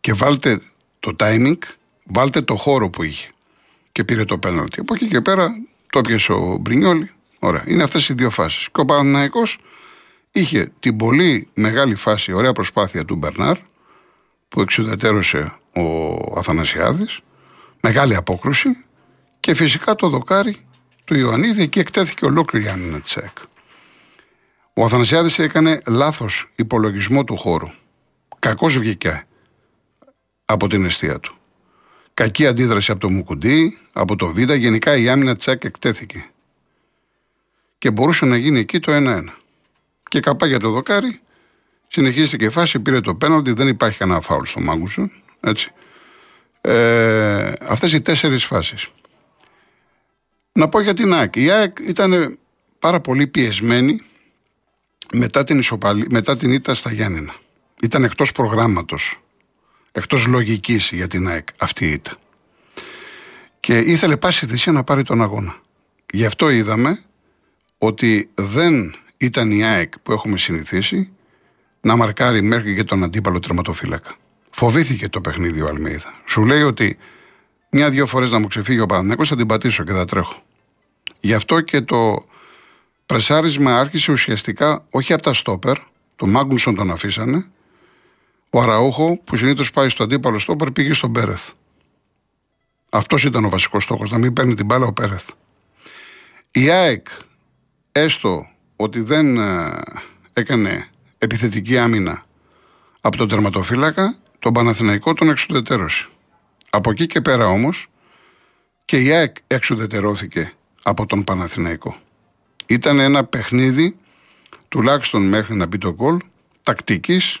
Και 0.00 0.12
βάλτε 0.12 0.60
το 1.00 1.16
timing, 1.18 1.58
βάλτε 2.04 2.40
το 2.40 2.56
χώρο 2.56 2.90
που 2.90 3.02
είχε. 3.02 3.30
Και 3.92 4.04
πήρε 4.04 4.24
το 4.24 4.38
πέναλτι. 4.38 4.80
Από 4.80 4.94
εκεί 4.94 5.08
και 5.08 5.20
πέρα 5.20 5.48
το 5.90 6.00
πιασε 6.00 6.32
ο 6.32 6.56
Μπρινιόλη. 6.60 7.10
Ωραία. 7.38 7.64
Είναι 7.66 7.82
αυτές 7.82 8.08
οι 8.08 8.14
δύο 8.14 8.30
φάσεις. 8.30 8.68
Και 8.72 8.80
ο 8.80 8.84
Παναναϊκός 8.84 9.58
είχε 10.32 10.72
την 10.80 10.96
πολύ 10.96 11.48
μεγάλη 11.54 11.94
φάση, 11.94 12.32
ωραία 12.32 12.52
προσπάθεια 12.52 13.04
του 13.04 13.16
Μπερνάρ, 13.16 13.58
που 14.54 14.60
εξουδετερώσε 14.60 15.54
ο 15.72 16.38
Αθανασιάδης, 16.38 17.20
μεγάλη 17.80 18.14
απόκρουση 18.14 18.84
και 19.40 19.54
φυσικά 19.54 19.94
το 19.94 20.08
δοκάρι 20.08 20.56
του 21.04 21.14
Ιωαννίδη, 21.14 21.62
εκεί 21.62 21.78
εκτέθηκε 21.78 22.24
ολόκληρη 22.24 22.64
η 22.64 22.68
άμυνα 22.68 23.00
τη 23.00 23.14
ΑΕΚ. 23.16 23.36
Ο 24.74 24.84
Αθανασιάδης 24.84 25.38
έκανε 25.38 25.80
λάθος 25.86 26.46
υπολογισμό 26.56 27.24
του 27.24 27.36
χώρου. 27.36 27.68
Κακώς 28.38 28.78
βγήκε 28.78 29.26
από 30.44 30.66
την 30.66 30.84
αιστεία 30.84 31.20
του. 31.20 31.34
Κακή 32.14 32.46
αντίδραση 32.46 32.90
από 32.90 33.00
το 33.00 33.10
Μουκουντή, 33.10 33.78
από 33.92 34.16
το 34.16 34.32
Βίδα, 34.32 34.54
γενικά 34.54 34.96
η 34.96 35.08
άμυνα 35.08 35.36
τη 35.36 35.44
ΑΕΚ 35.46 35.64
εκτέθηκε. 35.64 36.30
Και 37.78 37.90
μπορούσε 37.90 38.24
να 38.24 38.36
γίνει 38.36 38.58
εκεί 38.58 38.78
το 38.80 38.92
1-1. 38.94 39.24
Και 40.08 40.20
καπά 40.20 40.46
για 40.46 40.58
το 40.58 40.70
δοκάρι, 40.70 41.20
συνεχίστηκε 41.94 42.44
η 42.44 42.50
φάση, 42.50 42.80
πήρε 42.80 43.00
το 43.00 43.14
πέναλτι, 43.14 43.52
δεν 43.52 43.68
υπάρχει 43.68 43.98
κανένα 43.98 44.20
φάουλ 44.20 44.44
στο 44.44 44.60
Μάγκουσον. 44.60 45.12
Έτσι. 45.40 45.70
Ε, 46.60 47.52
αυτές 47.60 47.92
οι 47.92 48.00
τέσσερις 48.00 48.44
φάσεις. 48.44 48.88
Να 50.52 50.68
πω 50.68 50.80
για 50.80 50.94
την 50.94 51.14
ΑΕΚ. 51.14 51.36
Η 51.36 51.50
ΑΕΚ 51.50 51.78
ήταν 51.78 52.38
πάρα 52.78 53.00
πολύ 53.00 53.26
πιεσμένη 53.26 54.00
μετά 55.12 55.44
την, 55.44 55.58
ισοπαλή, 55.58 56.06
μετά 56.10 56.36
την 56.36 56.52
ήττα 56.52 56.74
στα 56.74 56.92
Γιάννηνα. 56.92 57.34
Ήταν 57.82 58.04
εκτός 58.04 58.32
προγράμματος, 58.32 59.20
εκτός 59.92 60.26
λογικής 60.26 60.90
για 60.92 61.08
την 61.08 61.28
ΑΕΚ 61.28 61.48
αυτή 61.58 61.84
η 61.86 61.90
ήττα. 61.90 62.16
Και 63.60 63.78
ήθελε 63.78 64.16
πάση 64.16 64.46
θυσία 64.46 64.72
να 64.72 64.84
πάρει 64.84 65.02
τον 65.02 65.22
αγώνα. 65.22 65.56
Γι' 66.12 66.24
αυτό 66.24 66.50
είδαμε 66.50 67.02
ότι 67.78 68.30
δεν 68.34 68.94
ήταν 69.16 69.50
η 69.50 69.64
ΑΕΚ 69.64 69.98
που 69.98 70.12
έχουμε 70.12 70.38
συνηθίσει 70.38 71.13
να 71.84 71.96
μαρκάρει 71.96 72.42
μέχρι 72.42 72.74
και 72.74 72.84
τον 72.84 73.02
αντίπαλο 73.02 73.38
τερματοφύλακα. 73.38 74.14
Φοβήθηκε 74.50 75.08
το 75.08 75.20
παιχνίδι 75.20 75.60
ο 75.60 75.66
Αλμίδα. 75.66 76.14
Σου 76.26 76.44
λέει 76.44 76.62
ότι 76.62 76.98
μια-δυο 77.70 78.06
φορές 78.06 78.30
να 78.30 78.38
μου 78.38 78.46
ξεφύγει 78.46 78.80
ο 78.80 78.86
Παναθηναϊκός 78.86 79.28
θα 79.28 79.36
την 79.36 79.46
πατήσω 79.46 79.84
και 79.84 79.92
θα 79.92 80.04
τρέχω. 80.04 80.42
Γι' 81.20 81.34
αυτό 81.34 81.60
και 81.60 81.80
το 81.80 82.24
πρεσάρισμα 83.06 83.78
άρχισε 83.78 84.12
ουσιαστικά 84.12 84.86
όχι 84.90 85.12
από 85.12 85.22
τα 85.22 85.32
στόπερ, 85.32 85.76
τον 86.16 86.30
Μάγκουνσον 86.30 86.74
τον 86.74 86.90
αφήσανε, 86.90 87.46
ο 88.50 88.60
Αραούχο 88.60 89.20
που 89.24 89.36
συνήθως 89.36 89.70
πάει 89.70 89.88
στο 89.88 90.02
αντίπαλο 90.02 90.38
στόπερ 90.38 90.70
πήγε 90.70 90.92
στον 90.92 91.12
Πέρεθ. 91.12 91.50
Αυτός 92.88 93.24
ήταν 93.24 93.44
ο 93.44 93.48
βασικός 93.48 93.82
στόχος, 93.82 94.10
να 94.10 94.18
μην 94.18 94.32
παίρνει 94.32 94.54
την 94.54 94.66
μπάλα 94.66 94.86
ο 94.86 94.92
Πέρεθ. 94.92 95.28
Η 96.50 96.70
ΑΕΚ, 96.70 97.06
έστω 97.92 98.48
ότι 98.76 99.00
δεν 99.00 99.36
ε, 99.38 99.80
έκανε 100.32 100.88
επιθετική 101.24 101.78
άμυνα 101.78 102.22
από 103.00 103.16
τον 103.16 103.28
τερματοφύλακα, 103.28 104.16
τον 104.38 104.52
Παναθηναϊκό 104.52 105.12
τον 105.14 105.28
εξουδετερώσει. 105.28 106.08
Από 106.70 106.90
εκεί 106.90 107.06
και 107.06 107.20
πέρα 107.20 107.46
όμως 107.46 107.86
και 108.84 109.02
η 109.02 109.12
ΑΕΚ 109.12 109.36
εξουδετερώθηκε 109.46 110.52
από 110.82 111.06
τον 111.06 111.24
Παναθηναϊκό. 111.24 111.96
Ήταν 112.66 112.98
ένα 112.98 113.24
παιχνίδι 113.24 113.96
τουλάχιστον 114.68 115.22
μέχρι 115.28 115.54
να 115.54 115.66
μπει 115.66 115.78
το 115.78 115.94
γκολ 115.94 116.18
τακτικής 116.62 117.40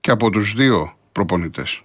και 0.00 0.10
από 0.10 0.30
τους 0.30 0.52
δύο 0.52 0.96
προπονητές. 1.12 1.82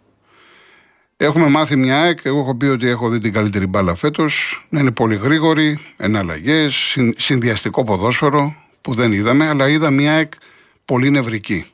Έχουμε 1.18 1.48
μάθει 1.48 1.76
μια 1.76 2.02
ΑΕΚ, 2.02 2.20
εγώ 2.24 2.40
έχω 2.40 2.56
πει 2.56 2.66
ότι 2.66 2.88
έχω 2.88 3.10
δει 3.10 3.20
την 3.20 3.34
καλύτερη 3.34 3.68
μπάλα 3.68 3.96
φέτος, 3.96 4.66
να 4.70 4.80
είναι 4.80 4.92
πολύ 4.92 5.16
γρήγορη, 5.16 5.80
εναλλαγές, 5.98 6.98
συνδυαστικό 7.18 7.84
ποδόσφαιρο 7.84 8.56
που 8.82 8.94
δεν 8.94 9.14
είδαμε, 9.14 9.48
αλλά 9.48 9.70
είδα 9.70 9.92
μια 9.92 10.14
ΑΕΚ 10.14 10.34
πολύ 10.88 11.10
νευρική. 11.10 11.66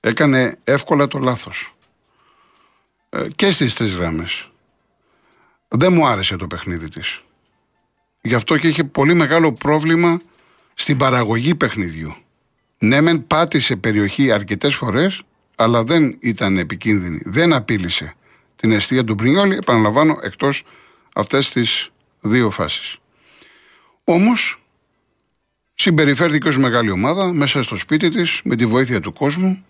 Έκανε 0.00 0.58
εύκολα 0.64 1.06
το 1.06 1.18
λάθος. 1.18 1.74
Ε, 3.10 3.26
και 3.36 3.50
στις 3.50 3.74
τρεις 3.74 3.94
γράμμες. 3.94 4.50
Δεν 5.68 5.92
μου 5.92 6.06
άρεσε 6.06 6.36
το 6.36 6.46
παιχνίδι 6.46 6.88
της. 6.88 7.22
Γι' 8.20 8.34
αυτό 8.34 8.58
και 8.58 8.68
είχε 8.68 8.84
πολύ 8.84 9.14
μεγάλο 9.14 9.52
πρόβλημα 9.52 10.20
στην 10.74 10.96
παραγωγή 10.96 11.54
παιχνιδιού. 11.54 12.14
Ναι, 12.78 13.00
μεν 13.00 13.26
πάτησε 13.26 13.76
περιοχή 13.76 14.32
αρκετές 14.32 14.74
φορές, 14.74 15.22
αλλά 15.56 15.84
δεν 15.84 16.16
ήταν 16.20 16.58
επικίνδυνη. 16.58 17.20
Δεν 17.24 17.52
απείλησε 17.52 18.14
την 18.56 18.72
αιστεία 18.72 19.04
του 19.04 19.14
Μπρινιόλη, 19.14 19.56
επαναλαμβάνω, 19.56 20.18
εκτός 20.22 20.64
αυτές 21.14 21.50
τις 21.50 21.90
δύο 22.20 22.50
φάσεις. 22.50 22.98
Όμως, 24.04 24.62
συμπεριφέρθηκε 25.80 26.48
ως 26.48 26.58
μεγάλη 26.58 26.90
ομάδα 26.90 27.32
μέσα 27.32 27.62
στο 27.62 27.76
σπίτι 27.76 28.08
της, 28.08 28.40
με 28.44 28.56
τη 28.56 28.66
βοήθεια 28.66 29.00
του 29.00 29.12
κόσμου, 29.12 29.64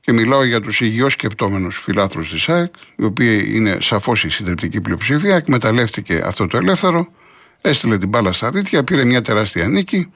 και 0.00 0.12
μιλάω 0.12 0.44
για 0.44 0.60
τους 0.60 0.80
υγιώς 0.80 1.12
σκεπτόμενους 1.12 1.78
φιλάθρου 1.78 2.22
της 2.22 2.48
ΑΕΚ, 2.48 2.74
οι 2.96 3.04
οποίοι 3.04 3.50
είναι 3.54 3.78
σαφώς 3.80 4.24
η 4.24 4.28
συντριπτική 4.28 4.80
πλειοψηφία, 4.80 5.36
εκμεταλλεύτηκε 5.36 6.22
αυτό 6.24 6.46
το 6.46 6.56
ελεύθερο, 6.56 7.08
έστειλε 7.60 7.98
την 7.98 8.08
μπάλα 8.08 8.32
στα 8.32 8.50
δίκτυα, 8.50 8.84
πήρε 8.84 9.04
μια 9.04 9.22
τεράστια 9.22 9.68
νίκη 9.68 10.12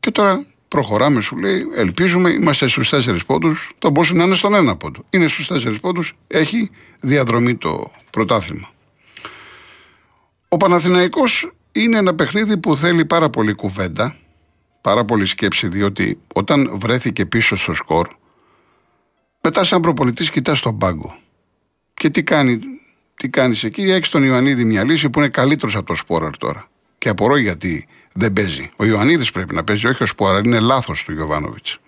και 0.00 0.10
τώρα 0.10 0.44
προχωράμε, 0.68 1.20
σου 1.20 1.36
λέει, 1.36 1.66
ελπίζουμε, 1.76 2.30
είμαστε 2.30 2.68
στους 2.68 2.88
τέσσερις 2.88 3.24
πόντους. 3.24 3.70
Το 3.78 3.90
μπορούσε 3.90 4.14
να 4.14 4.24
είναι 4.24 4.34
στον 4.34 4.54
ένα 4.54 4.76
πόντο. 4.76 5.04
Είναι 5.10 5.28
στους 5.28 5.46
τέσσερις 5.46 5.80
πόντους, 5.80 6.14
έχει 6.26 6.70
διαδρομή 7.00 7.54
το 7.54 7.90
πρωτάθλημα. 8.10 8.70
Ο 10.48 10.56
Παναθηναϊκός 10.56 11.52
είναι 11.72 11.98
ένα 11.98 12.14
παιχνίδι 12.14 12.56
που 12.56 12.76
θέλει 12.76 13.04
πάρα 13.04 13.30
πολύ 13.30 13.52
κουβέντα, 13.52 14.16
πάρα 14.82 15.04
πολύ 15.04 15.26
σκέψη, 15.26 15.68
διότι 15.68 16.20
όταν 16.34 16.70
βρέθηκε 16.74 17.26
πίσω 17.26 17.56
στο 17.56 17.74
σκορ, 17.74 18.08
μετά, 19.40 19.64
σαν 19.64 19.80
προπολιτή, 19.80 20.30
κοιτάς 20.30 20.60
τον 20.60 20.78
πάγκο. 20.78 21.18
Και 21.94 22.10
τι 22.10 22.22
κάνει 22.22 22.60
τι 23.22 23.28
κάνεις 23.28 23.64
εκεί, 23.64 23.82
έχει 23.82 24.10
τον 24.10 24.24
Ιωαννίδη 24.24 24.64
μια 24.64 24.84
λύση 24.84 25.10
που 25.10 25.18
είναι 25.18 25.28
καλύτερος 25.28 25.76
από 25.76 25.86
το 25.86 25.94
Σπόραρ 25.94 26.36
τώρα. 26.36 26.68
Και 26.98 27.08
απορώ 27.08 27.36
γιατί 27.36 27.86
δεν 28.14 28.32
παίζει. 28.32 28.70
Ο 28.76 28.84
Ιωαννίδης 28.84 29.30
πρέπει 29.30 29.54
να 29.54 29.64
παίζει, 29.64 29.86
όχι 29.86 30.02
ο 30.02 30.06
Σπόραρ. 30.06 30.44
Είναι 30.44 30.60
λάθος 30.60 31.04
του 31.04 31.12
Γιωβάνοβιτς. 31.12 31.78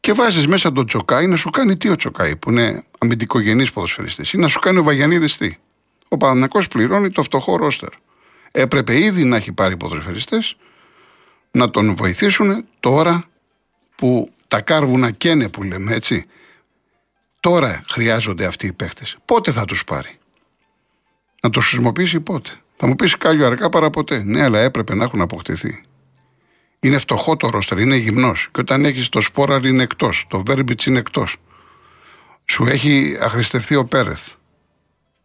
Και 0.00 0.12
βάζεις 0.12 0.46
μέσα 0.46 0.72
τον 0.72 0.86
Τσοκάη 0.86 1.26
να 1.26 1.36
σου 1.36 1.50
κάνει 1.50 1.76
τι 1.76 1.88
ο 1.88 1.96
Τσοκάη, 1.96 2.36
που 2.36 2.50
είναι 2.50 2.84
αμυντικογενή 2.98 3.70
ποδοσφαιριστής, 3.70 4.32
ή 4.32 4.38
να 4.38 4.48
σου 4.48 4.58
κάνει 4.58 4.78
ο 4.78 4.82
Βαγιανίδης 4.82 5.36
τι. 5.36 5.54
Ο 6.08 6.16
Πανανακό 6.16 6.60
πληρώνει 6.70 7.10
το 7.10 7.22
φτωχό 7.22 7.56
ρόστερ. 7.56 7.88
Έπρεπε 8.50 8.98
ήδη 8.98 9.24
να 9.24 9.36
έχει 9.36 9.52
πάρει 9.52 9.76
ποδοσφαιριστές 9.76 10.56
να 11.56 11.70
τον 11.70 11.96
βοηθήσουν 11.96 12.64
τώρα 12.80 13.24
που 13.96 14.32
τα 14.48 14.60
κάρβουνα 14.60 15.10
καίνε 15.10 15.48
που 15.48 15.62
λέμε 15.62 15.94
έτσι. 15.94 16.26
Τώρα 17.40 17.82
χρειάζονται 17.88 18.46
αυτοί 18.46 18.66
οι 18.66 18.72
παίχτες. 18.72 19.16
Πότε 19.24 19.52
θα 19.52 19.64
τους 19.64 19.84
πάρει; 19.84 20.18
Να 21.42 21.50
το 21.50 21.60
χρησιμοποιήσει 21.60 22.20
πότε; 22.20 22.50
Θα 22.76 22.86
μου 22.86 22.94
πεις 22.94 23.16
κάλιο 23.16 23.46
αργά 23.46 23.68
παρά 23.68 23.90
ποτέ. 23.90 24.22
Ναι, 24.22 24.42
αλλά 24.42 24.58
έπρεπε 24.58 24.94
να 24.94 25.04
έχουν 25.04 25.20
αποκτηθεί. 25.20 25.82
Είναι 26.80 26.98
φτωχό 26.98 27.36
το 27.36 27.50
ρόστερ, 27.50 27.78
είναι 27.78 27.96
γυμνός. 27.96 28.48
Και 28.52 28.60
όταν 28.60 28.84
έχεις 28.84 29.08
το 29.08 29.20
Σπόραρ 29.20 29.64
είναι 29.64 29.82
εκτός. 29.82 30.26
Το 30.28 30.42
Βέρμπιτς 30.46 30.86
είναι 30.86 30.98
εκτός. 30.98 31.36
Σου 32.44 32.66
έχει 32.66 33.16
αχρηστευτεί 33.20 33.74
ο 33.74 33.84
Πέρεθ. 33.84 34.32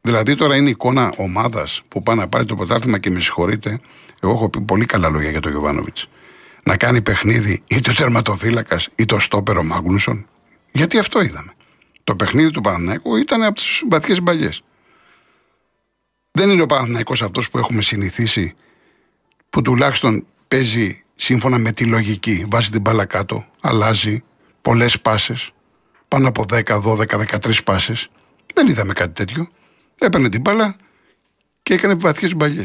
Δηλαδή 0.02 0.36
τώρα 0.36 0.56
είναι 0.56 0.70
εικόνα 0.70 1.14
ομάδας 1.18 1.82
που 1.88 2.04
πάει 2.04 2.16
να 2.16 2.28
πάρει 2.28 2.46
το 2.46 2.56
πρωτάθλημα 2.56 3.00
και 3.00 3.10
με 3.10 3.20
συγχωρείτε. 3.20 3.80
Εγώ 4.22 4.32
έχω 4.32 4.50
πει 4.50 4.62
πολύ 4.62 4.86
καλά 4.86 5.10
λόγια 5.10 5.30
για 5.30 5.40
τον 5.40 5.52
Γιωβάνοβιτς. 5.52 6.08
Να 6.64 6.78
κάνει 6.78 7.02
παιχνίδι 7.02 7.64
είτε 7.68 7.92
ο 7.92 7.94
τερματοφύλακας 7.94 8.90
είτε 8.96 9.16
ο 9.16 9.20
στόπερο 9.20 9.64
Μάγνουσον. 9.64 10.28
Γιατί 10.72 10.98
αυτό 10.98 11.22
είδαμε. 11.22 11.54
Το 12.04 12.16
παιχνίδι 12.16 12.52
του 12.52 12.62
Παναθηναϊκού 12.62 13.16
ήταν 13.16 13.44
από 13.44 13.56
τις 13.56 13.84
βαθιέ 13.90 14.22
μπαλιέ. 14.22 14.50
Δεν 16.32 16.50
είναι 16.50 16.62
ο 16.62 16.66
Παναθηναϊκός 16.66 17.22
αυτός 17.22 17.50
που 17.50 17.58
έχουμε 17.58 17.82
συνηθίσει, 17.82 18.54
που 19.50 19.62
τουλάχιστον 19.62 20.26
παίζει 20.48 21.04
σύμφωνα 21.16 21.58
με 21.58 21.72
τη 21.72 21.86
λογική. 21.86 22.46
Βάζει 22.50 22.70
την 22.70 22.82
μπάλα 22.82 23.06
κάτω, 23.06 23.46
αλλάζει 23.62 24.24
πολλές 24.62 25.02
πάσες, 25.02 25.52
πάνω 26.08 26.28
από 26.28 26.44
10, 26.50 26.82
12, 26.82 27.18
13 27.18 27.64
πάσες. 27.64 28.10
Δεν 28.54 28.68
είδαμε 28.68 28.94
κάτι 28.94 29.14
τέτοιο. 29.14 29.48
Έπαιρνε 30.00 30.30
την 30.30 30.42
μπάλα 30.42 30.76
και 31.64 31.74
έκανε 31.74 31.94
βαθιέ 31.94 32.34
μπαλιέ. 32.36 32.64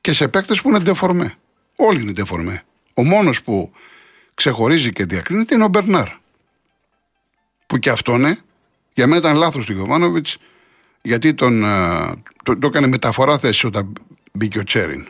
Και 0.00 0.12
σε 0.12 0.28
παίκτες 0.28 0.60
που 0.60 0.68
είναι 0.68 0.78
ντεφορμέ. 0.78 1.34
Όλοι 1.76 2.00
είναι 2.00 2.12
ντεφορμέ. 2.12 2.64
Ο 2.98 3.04
μόνος 3.04 3.42
που 3.42 3.72
ξεχωρίζει 4.34 4.92
και 4.92 5.04
διακρίνεται 5.04 5.54
είναι 5.54 5.64
ο 5.64 5.68
Μπερνάρ. 5.68 6.08
Που 7.66 7.78
και 7.78 7.90
αυτό 7.90 8.12
είναι, 8.12 8.38
για 8.94 9.06
μένα 9.06 9.20
ήταν 9.20 9.36
λάθος 9.36 9.66
του 9.66 9.72
Γιωβάνοβιτς, 9.72 10.38
γιατί 11.02 11.34
τον, 11.34 11.64
το, 12.42 12.58
το 12.58 12.66
έκανε 12.66 12.86
μεταφορά 12.86 13.38
θέση 13.38 13.66
όταν 13.66 13.92
μπήκε 14.32 14.58
ο 14.58 14.62
Τσέριν. 14.62 15.08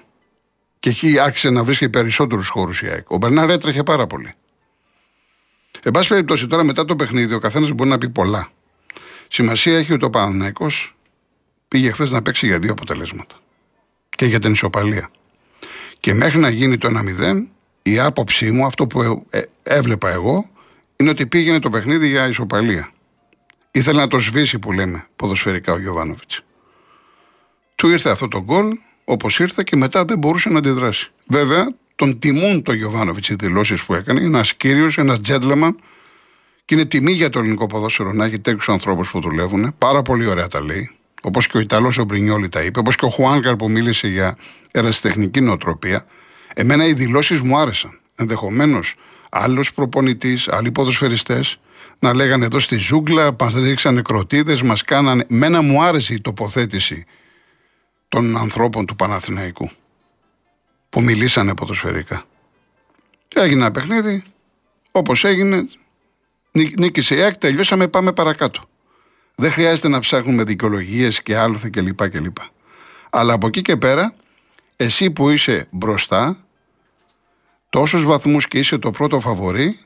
Και 0.81 0.91
εκεί 0.91 1.19
άρχισε 1.19 1.51
να 1.51 1.65
βρίσκει 1.65 1.89
περισσότερους 1.89 2.49
χώρους 2.49 2.83
η 2.83 2.89
ΑΕΚ. 2.89 3.11
Ο 3.11 3.17
Μπερνάρ 3.17 3.51
έτρεχε 3.51 3.83
πάρα 3.83 4.07
πολύ. 4.07 4.35
Εν 5.83 5.93
πάση 5.93 6.09
περιπτώσει, 6.09 6.47
τώρα 6.47 6.63
μετά 6.63 6.85
το 6.85 6.97
παιχνίδι, 6.97 7.35
ο 7.35 7.39
καθένας 7.39 7.71
μπορεί 7.71 7.91
να 7.91 7.99
πει 7.99 8.09
πολλά. 8.09 8.49
Σημασία 9.29 9.79
έχει 9.79 9.93
ότι 9.93 10.05
ο 10.05 10.11
Παναναϊκό 10.11 10.67
πήγε 11.69 11.91
χθες 11.91 12.11
να 12.11 12.23
παίξει 12.23 12.47
για 12.47 12.59
δύο 12.59 12.73
αποτελέσματα. 12.73 13.35
Και 14.09 14.27
για 14.27 14.41
την 14.41 14.53
ισοπαλία. 14.53 15.11
Και 16.01 16.15
μέχρι 16.15 16.39
να 16.39 16.49
γίνει 16.49 16.79
το 16.79 16.89
1-0, 16.89 17.47
η 17.91 17.99
άποψή 17.99 18.51
μου, 18.51 18.65
αυτό 18.65 18.87
που 18.87 19.27
ε, 19.31 19.43
έβλεπα 19.63 20.11
εγώ, 20.11 20.51
είναι 20.97 21.11
ότι 21.11 21.27
πήγαινε 21.27 21.59
το 21.59 21.71
παιχνίδι 21.71 22.09
για 22.09 22.27
ισοπαλία. 22.27 22.91
Ήθελε 23.71 24.01
να 24.01 24.09
το 24.09 24.19
σβήσει 24.19 24.59
που 24.59 24.73
λέμε 24.73 25.07
ποδοσφαιρικά 25.17 25.73
ο 25.73 25.79
Γιωβάνοβιτς. 25.79 26.41
Του 27.75 27.89
ήρθε 27.89 28.11
αυτό 28.11 28.29
το 28.29 28.43
γκολ, 28.43 28.79
όπως 29.05 29.39
ήρθε 29.39 29.63
και 29.67 29.77
μετά 29.77 30.05
δεν 30.05 30.19
μπορούσε 30.19 30.49
να 30.49 30.59
αντιδράσει. 30.59 31.11
Βέβαια, 31.27 31.75
τον 31.95 32.19
τιμούν 32.19 32.63
το 32.63 32.73
Γιωβάνοβιτς 32.73 33.29
οι 33.29 33.35
δηλώσεις 33.35 33.85
που 33.85 33.95
έκανε. 33.95 34.21
Είναι 34.21 34.29
ένας 34.29 34.55
κύριος, 34.55 34.99
ένας 34.99 35.21
gentleman 35.29 35.71
και 36.65 36.75
είναι 36.75 36.85
τιμή 36.85 37.13
για 37.13 37.31
το 37.31 37.39
ελληνικό 37.39 37.67
ποδόσφαιρο 37.67 38.13
να 38.13 38.25
έχει 38.25 38.39
τέτοιους 38.41 38.69
ανθρώπους 38.69 39.11
που 39.11 39.21
δουλεύουν. 39.21 39.75
Πάρα 39.79 40.03
πολύ 40.03 40.27
ωραία 40.27 40.49
τα 40.49 40.61
λέει. 40.61 40.91
Όπως 41.23 41.47
και 41.47 41.57
ο 41.57 41.61
Ιταλός 41.61 41.99
ο 41.99 42.05
Μπρινιόλη 42.05 42.49
τα 42.49 42.63
είπε, 42.63 42.79
όπως 42.79 42.97
και 42.97 43.05
ο 43.05 43.11
Χουάνκαρ 43.11 43.57
που 43.57 43.71
μίλησε 43.71 44.09
για 44.09 44.37
ερασιτεχνική 44.71 45.41
νοοτροπία. 45.41 46.07
Εμένα 46.59 46.87
οι 46.87 46.93
δηλώσεις 46.93 47.41
μου 47.41 47.59
άρεσαν. 47.59 48.01
Ενδεχομένως 48.15 48.95
άλλος 49.31 49.73
προπονητής, 49.73 50.49
άλλοι 50.49 50.71
ποδοσφαιριστές 50.73 51.59
να 51.99 52.15
λέγανε 52.15 52.45
εδώ 52.45 52.59
στη 52.59 52.77
ζούγκλα, 52.77 53.37
μας 53.39 53.55
ρίξανε 53.55 54.03
κροτίδε, 54.03 54.63
μας 54.65 54.83
κάνανε. 54.83 55.25
Μένα 55.29 55.63
μου 55.63 55.83
άρεσε 55.83 56.15
η 56.15 56.21
τοποθέτηση 56.21 57.05
των 58.09 58.37
ανθρώπων 58.37 58.87
του 58.87 58.97
Παναθηναϊκού 58.97 59.71
που 60.89 61.03
μιλήσανε 61.03 61.55
ποδοσφαιρικά. 61.55 62.25
Έγινε 63.35 63.61
ένα 63.61 63.71
παιχνίδι, 63.71 64.23
όπως 64.91 65.25
έγινε, 65.25 65.69
νίκησε 66.53 67.17
η 67.17 67.21
ΑΕΚ, 67.21 67.37
τελειώσαμε, 67.37 67.89
πάμε 67.89 68.13
παρακάτω. 68.13 68.69
Δεν 69.35 69.51
χρειάζεται 69.51 69.89
να 69.89 69.99
ψάχνουμε 69.99 70.45
δικαιολογίες 70.45 71.23
και 71.23 71.37
άλοθε 71.37 71.69
κλπ. 71.69 72.09
κλπ. 72.09 72.37
Αλλά 73.11 73.33
από 73.33 73.47
εκεί 73.47 73.63
και 73.63 73.77
πέρα, 73.77 74.15
εσύ 74.77 75.11
που 75.11 75.31
είσαι 75.31 75.67
μπροστά, 75.71 76.46
τόσους 77.69 78.05
βαθμούς 78.05 78.49
και 78.49 78.59
είσαι 78.59 78.79
το 78.79 78.91
πρώτο 78.91 79.21
φαβορή, 79.21 79.79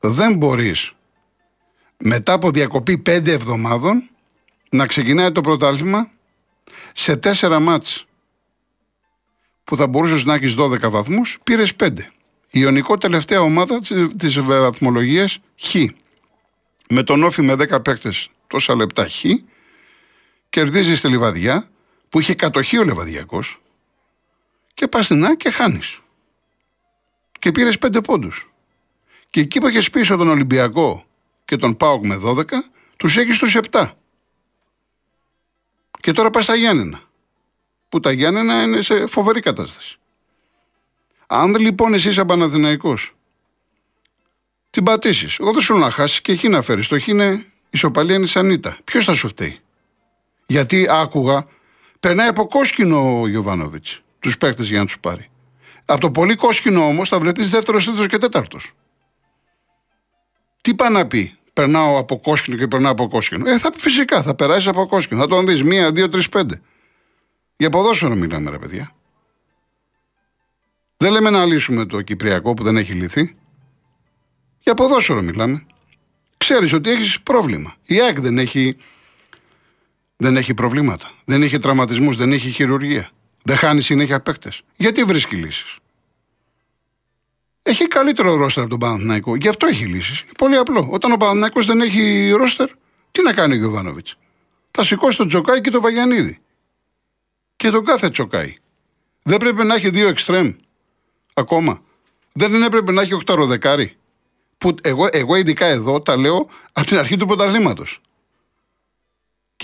δεν 0.00 0.34
μπορείς 0.34 0.92
μετά 1.98 2.32
από 2.32 2.50
διακοπή 2.50 2.98
πέντε 2.98 3.32
εβδομάδων 3.32 4.10
να 4.70 4.86
ξεκινάει 4.86 5.32
το 5.32 5.40
πρωτάθλημα 5.40 6.10
σε 6.92 7.16
τέσσερα 7.16 7.60
μάτς 7.60 8.06
που 9.64 9.76
θα 9.76 9.86
μπορούσες 9.86 10.24
να 10.24 10.34
έχεις 10.34 10.54
12 10.58 10.90
βαθμούς, 10.90 11.38
πήρες 11.44 11.74
5. 11.76 11.98
Η 12.50 12.60
Ιωνικό 12.60 12.98
τελευταία 12.98 13.40
ομάδα 13.40 13.80
της 14.16 14.40
βαθμολογίας 14.40 15.38
Χ. 15.60 15.74
Με 16.88 17.02
τον 17.02 17.22
Όφη 17.22 17.42
με 17.42 17.54
10 17.54 17.82
παίκτες 17.82 18.28
τόσα 18.46 18.74
λεπτά 18.74 19.08
Χ. 19.08 19.24
Κερδίζεις 20.48 21.00
τη 21.00 21.08
Λιβαδιά 21.08 21.68
που 22.08 22.20
είχε 22.20 22.34
κατοχή 22.34 22.78
ο 22.78 22.84
Λεβαδιακός 22.84 23.60
και 24.74 24.88
πας 24.88 25.04
στην 25.04 25.24
Α 25.24 25.34
και 25.36 25.50
χάνεις. 25.50 25.98
Και 27.44 27.52
πήρες 27.52 27.78
5 27.78 28.00
πόντους. 28.04 28.52
Και 29.30 29.40
εκεί 29.40 29.60
που 29.60 29.66
έχεις 29.66 29.90
πίσω 29.90 30.16
τον 30.16 30.28
Ολυμπιακό 30.28 31.04
και 31.44 31.56
τον 31.56 31.76
Πάοκ 31.76 32.06
με 32.06 32.16
12, 32.16 32.44
τους 32.96 33.16
έχεις 33.16 33.38
τους 33.38 33.54
7. 33.54 33.90
Και 36.00 36.12
τώρα 36.12 36.30
πας 36.30 36.44
στα 36.44 36.54
Γιάννενα. 36.54 37.00
Που 37.88 38.00
τα 38.00 38.12
Γιάννενα 38.12 38.62
είναι 38.62 38.82
σε 38.82 39.06
φοβερή 39.06 39.40
κατάσταση. 39.40 39.98
Αν 41.26 41.54
λοιπόν 41.54 41.94
εσύ 41.94 42.08
είσαι 42.08 42.24
Παναθηναϊκός, 42.24 43.14
την 44.70 44.84
πατήσεις. 44.84 45.38
Εγώ 45.38 45.52
δεν 45.52 45.62
σου 45.62 45.78
να 45.78 45.90
χάσεις 45.90 46.20
και 46.20 46.32
εκεί 46.32 46.48
να 46.48 46.62
φέρεις. 46.62 46.88
Το 46.88 47.00
χ 47.00 47.06
είναι 47.06 47.46
ισοπαλία 47.70 48.16
είναι 48.16 48.26
σανίτα. 48.26 48.78
Ποιος 48.84 49.04
θα 49.04 49.14
σου 49.14 49.28
φταίει; 49.28 49.60
Γιατί 50.46 50.86
άκουγα, 50.90 51.46
περνάει 52.00 52.28
από 52.28 52.46
κόσκινο 52.46 53.20
ο 53.20 53.28
Γιωβάνοβιτς 53.28 54.00
τους 54.18 54.38
παίκτες 54.38 54.68
για 54.68 54.78
να 54.78 54.84
τους 54.86 55.00
πάρει. 55.00 55.28
Από 55.84 56.00
το 56.00 56.10
πολύ 56.10 56.34
κόσκινο 56.34 56.86
όμως 56.86 57.08
θα 57.08 57.18
βρεθείς 57.18 57.50
δεύτερος, 57.50 57.84
τρίτος 57.84 58.06
και 58.06 58.18
τέταρτος. 58.18 58.72
Τι 60.60 60.74
πάει 60.74 60.90
να 60.90 61.06
πει, 61.06 61.38
Περνάω 61.54 61.98
από 61.98 62.18
κόσκινο 62.20 62.56
και 62.56 62.68
περνάω 62.68 62.92
από 62.92 63.08
κόσκινο. 63.08 63.50
Ε, 63.50 63.58
θα 63.58 63.72
φυσικά 63.74 64.22
θα 64.22 64.34
περάσεις 64.34 64.66
από 64.66 64.86
κόσκινο. 64.86 65.20
Θα 65.20 65.26
τον 65.26 65.46
δεις 65.46 65.62
μία, 65.62 65.92
δύο, 65.92 66.08
τρεις, 66.08 66.28
πέντε. 66.28 66.60
Για 67.56 67.70
ποδόσφαιρο 67.70 68.14
μιλάμε, 68.14 68.50
ρε 68.50 68.58
παιδιά. 68.58 68.90
Δεν 70.96 71.12
λέμε 71.12 71.30
να 71.30 71.44
λύσουμε 71.44 71.84
το 71.84 72.02
Κυπριακό 72.02 72.54
που 72.54 72.62
δεν 72.62 72.76
έχει 72.76 72.92
λυθεί. 72.92 73.36
Για 74.60 74.74
ποδόσφαιρο 74.74 75.22
μιλάμε. 75.22 75.66
Ξέρεις 76.36 76.72
ότι 76.72 76.90
έχεις 76.90 77.20
πρόβλημα. 77.20 77.74
Η 77.86 78.00
ΑΕΚ 78.00 78.20
δεν 78.20 78.38
έχει, 78.38 78.76
δεν 80.16 80.36
έχει 80.36 80.54
προβλήματα. 80.54 81.10
Δεν 81.24 81.42
έχει 81.42 81.58
τραυματισμούς, 81.58 82.16
δεν 82.16 82.32
έχει 82.32 82.50
χειρουργία. 82.50 83.10
Δεν 83.46 83.56
χάνει 83.56 83.80
συνέχεια 83.80 84.20
παίκτες. 84.20 84.62
Γιατί 84.76 85.04
βρίσκει 85.04 85.36
λύσεις; 85.36 85.76
Έχει 87.62 87.88
καλύτερο 87.88 88.34
ρόστερ 88.34 88.62
από 88.62 88.70
τον 88.70 88.78
Παναθηναϊκό. 88.78 89.36
Γι' 89.36 89.48
αυτό 89.48 89.66
έχει 89.66 89.84
λύσεις. 89.86 90.20
Είναι 90.20 90.32
πολύ 90.38 90.56
απλό. 90.56 90.88
Όταν 90.90 91.12
ο 91.12 91.16
Παναθηναϊκός 91.16 91.66
δεν 91.66 91.80
έχει 91.80 92.30
ρόστερ, 92.30 92.70
τι 93.10 93.22
να 93.22 93.32
κάνει 93.32 93.54
ο 93.54 93.56
Γιωβάνοβιτς; 93.56 94.16
Θα 94.70 94.84
σηκώσει 94.84 95.16
τον 95.16 95.28
Τσοκάη 95.28 95.60
και 95.60 95.70
τον 95.70 95.80
Βαγιανίδη. 95.80 96.38
Και 97.56 97.70
τον 97.70 97.84
κάθε 97.84 98.10
Τσοκάη. 98.10 98.56
Δεν 99.22 99.36
πρέπει 99.38 99.64
να 99.64 99.74
έχει 99.74 99.90
δύο 99.90 100.08
εξτρέμ. 100.08 100.52
Ακόμα. 101.34 101.82
Δεν 102.32 102.62
έπρεπε 102.62 102.92
να 102.92 103.02
έχει 103.02 103.14
οχταροδεκάρι. 103.14 103.96
Που 104.58 104.74
εγώ, 104.82 105.08
εγώ 105.10 105.36
ειδικά 105.36 105.66
εδώ 105.66 106.00
τα 106.00 106.16
λέω 106.16 106.48
από 106.72 106.86
την 106.86 106.98
αρχή 106.98 107.16
του 107.16 107.26
πρωταθλήματος. 107.26 108.00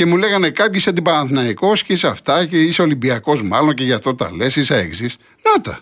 Και 0.00 0.06
μου 0.06 0.16
λέγανε 0.16 0.50
κάποιοι 0.50 0.74
είσαι 0.76 0.90
αντιπαναθηναϊκό 0.90 1.72
και 1.72 1.92
είσαι 1.92 2.06
αυτά 2.06 2.46
και 2.46 2.62
είσαι 2.62 2.82
Ολυμπιακός 2.82 3.42
μάλλον 3.42 3.74
και 3.74 3.84
γι' 3.84 3.92
αυτό 3.92 4.14
τα 4.14 4.32
λες, 4.32 4.56
είσαι 4.56 4.76
έξις. 4.76 5.16
Να 5.42 5.60
τα. 5.60 5.80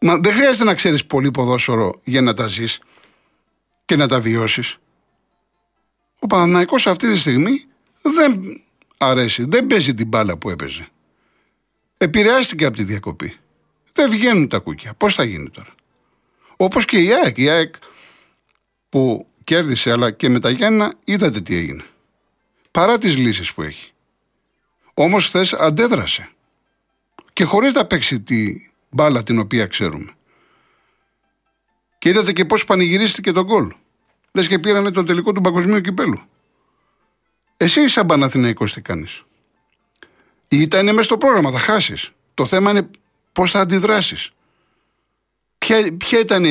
Μα 0.00 0.16
δεν 0.16 0.32
χρειάζεται 0.32 0.64
να 0.64 0.74
ξέρεις 0.74 1.06
πολύ 1.06 1.30
ποδόσφαιρο 1.30 2.00
για 2.04 2.20
να 2.20 2.34
τα 2.34 2.46
ζεις 2.46 2.80
και 3.84 3.96
να 3.96 4.08
τα 4.08 4.20
βιώσεις. 4.20 4.76
Ο 6.18 6.26
Παναναϊκός 6.26 6.86
αυτή 6.86 7.12
τη 7.12 7.18
στιγμή 7.18 7.64
δεν, 8.02 8.60
αρέσει. 8.98 9.44
Δεν 9.48 9.66
παίζει 9.66 9.94
την 9.94 10.06
μπάλα 10.08 10.36
που 10.36 10.50
έπαιζε. 10.50 10.88
Επηρεάστηκε 11.96 12.64
από 12.64 12.76
τη 12.76 12.82
διακοπή. 12.82 13.36
Δεν 13.92 14.10
βγαίνουν 14.10 14.48
τα 14.48 14.58
κούκια. 14.58 14.94
Πώς 14.94 15.14
θα 15.14 15.24
γίνει 15.24 15.50
τώρα; 15.50 15.74
Όπως 16.56 16.84
και 16.84 16.98
η 16.98 17.12
ΑΕΚ. 17.12 17.38
Η 17.38 17.48
ΑΕΚ 17.48 17.74
που 18.88 19.26
κέρδισε, 19.44 19.90
αλλά 19.92 20.10
και 20.10 20.28
με 20.28 20.40
τα 20.40 20.50
Γιάννα 20.50 20.92
είδατε 21.04 21.40
τι 21.40 21.56
έγινε. 21.56 21.84
Παρά 22.76 22.98
τις 22.98 23.16
λύσεις 23.16 23.52
που 23.52 23.62
έχει. 23.62 23.92
Όμως 24.94 25.26
χθες 25.26 25.52
αντέδρασε. 25.52 26.28
Και 27.32 27.44
χωρίς 27.44 27.72
να 27.72 27.86
παίξει 27.86 28.20
τη 28.20 28.70
μπάλα 28.90 29.22
την 29.22 29.38
οποία 29.38 29.66
ξέρουμε. 29.66 30.14
Και 31.98 32.08
είδατε 32.08 32.32
και 32.32 32.44
πώς 32.44 32.64
πανηγυρίστηκε 32.64 33.32
τον 33.32 33.44
γκολ. 33.44 33.74
Λες 34.32 34.48
και 34.48 34.58
πήρανε 34.58 34.90
το 34.90 35.04
τελικό 35.04 35.32
του 35.32 35.40
παγκοσμίου 35.40 35.80
κυπέλου. 35.80 36.20
Εσύ 37.56 37.88
σαν 37.88 38.06
Παναθηναϊκός 38.06 38.72
τι 38.72 38.80
κάνεις. 38.80 39.22
Η 40.48 40.60
ήττα 40.60 40.78
είναι 40.78 40.92
μέσα 40.92 41.04
στο 41.04 41.16
πρόγραμμα, 41.16 41.50
θα 41.50 41.58
χάσεις. 41.58 42.10
Το 42.34 42.46
θέμα 42.46 42.70
είναι 42.70 42.90
πώς 43.32 43.50
θα 43.50 43.60
αντιδράσεις. 43.60 44.30
Ποια, 45.58 45.96
ποια 45.96 46.18
ήταν 46.18 46.44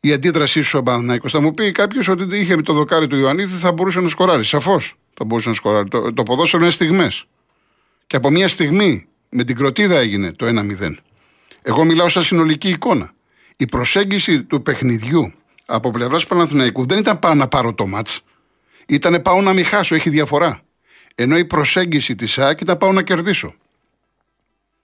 η 0.00 0.12
αντίδρασή 0.12 0.62
σου 0.62 0.78
ο 0.78 0.82
Παναθηναϊκός; 0.82 1.32
Θα 1.32 1.40
μου 1.40 1.54
πει 1.54 1.72
κάποιος 1.72 2.08
ότι 2.08 2.38
είχε 2.38 2.56
με 2.56 2.62
το 2.62 2.72
δοκάρι 2.72 3.06
του 3.06 3.16
Ιωαννίδη 3.16 3.56
θα 3.56 3.72
μπορούσε 3.72 4.00
να 4.00 4.08
σκοράρει. 4.08 4.44
Σαφώς 4.44 4.94
θα 5.20 5.26
μπορούσε 5.26 5.48
να 5.48 5.54
σκοράρει. 5.54 5.88
Το, 5.88 6.12
το 6.12 6.22
ποδόσφαιρο 6.22 6.62
είναι 6.62 6.72
στιγμές. 6.72 7.24
Και 8.06 8.16
από 8.16 8.30
μια 8.30 8.48
στιγμή 8.48 9.06
με 9.28 9.44
την 9.44 9.56
κροτίδα 9.56 9.98
έγινε 9.98 10.32
το 10.32 10.46
1-0. 10.80 10.94
Εγώ 11.62 11.84
μιλάω 11.84 12.08
σαν 12.08 12.22
συνολική 12.22 12.68
εικόνα. 12.68 13.12
Η 13.56 13.66
προσέγγιση 13.66 14.42
του 14.42 14.62
παιχνιδιού 14.62 15.32
από 15.66 15.90
πλευράς 15.90 16.26
Παναθηναϊκού 16.26 16.86
δεν 16.86 16.98
ήταν 16.98 17.18
πάω 17.18 17.34
να 17.34 17.48
πάρω 17.48 17.74
το 17.74 17.86
μάτς. 17.86 18.20
Ήταν 18.86 19.22
πάω 19.22 19.42
να 19.42 19.52
μην 19.52 19.64
χάσω, 19.64 19.94
έχει 19.94 20.10
διαφορά. 20.10 20.60
Ενώ 21.14 21.38
η 21.38 21.44
προσέγγιση 21.44 22.14
της 22.14 22.32
ΣΑΚ 22.32 22.60
ήταν 22.60 22.76
πάω 22.76 22.92
να 22.92 23.02
κερδίσω. 23.02 23.54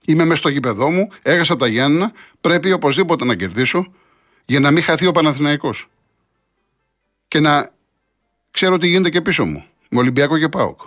Είμαι 0.05 0.23
μέσα 0.23 0.35
στο 0.35 0.49
γήπεδό 0.49 0.89
μου, 0.89 1.09
έχασα 1.21 1.55
τα 1.55 1.67
Γιάννα, 1.67 2.11
πρέπει 2.41 2.71
οπωσδήποτε 2.71 3.25
να 3.25 3.35
κερδίσω 3.35 3.93
για 4.45 4.59
να 4.59 4.71
μην 4.71 4.83
χαθεί 4.83 5.05
ο 5.05 5.11
Παναθηναϊκός. 5.11 5.87
Και 7.27 7.39
να 7.39 7.71
ξέρω 8.51 8.77
τι 8.77 8.87
γίνεται 8.87 9.09
και 9.09 9.21
πίσω 9.21 9.45
μου. 9.45 9.65
Με 9.89 9.99
Ολυμπιακό 9.99 10.37
και 10.37 10.49
Πάοκ. 10.49 10.81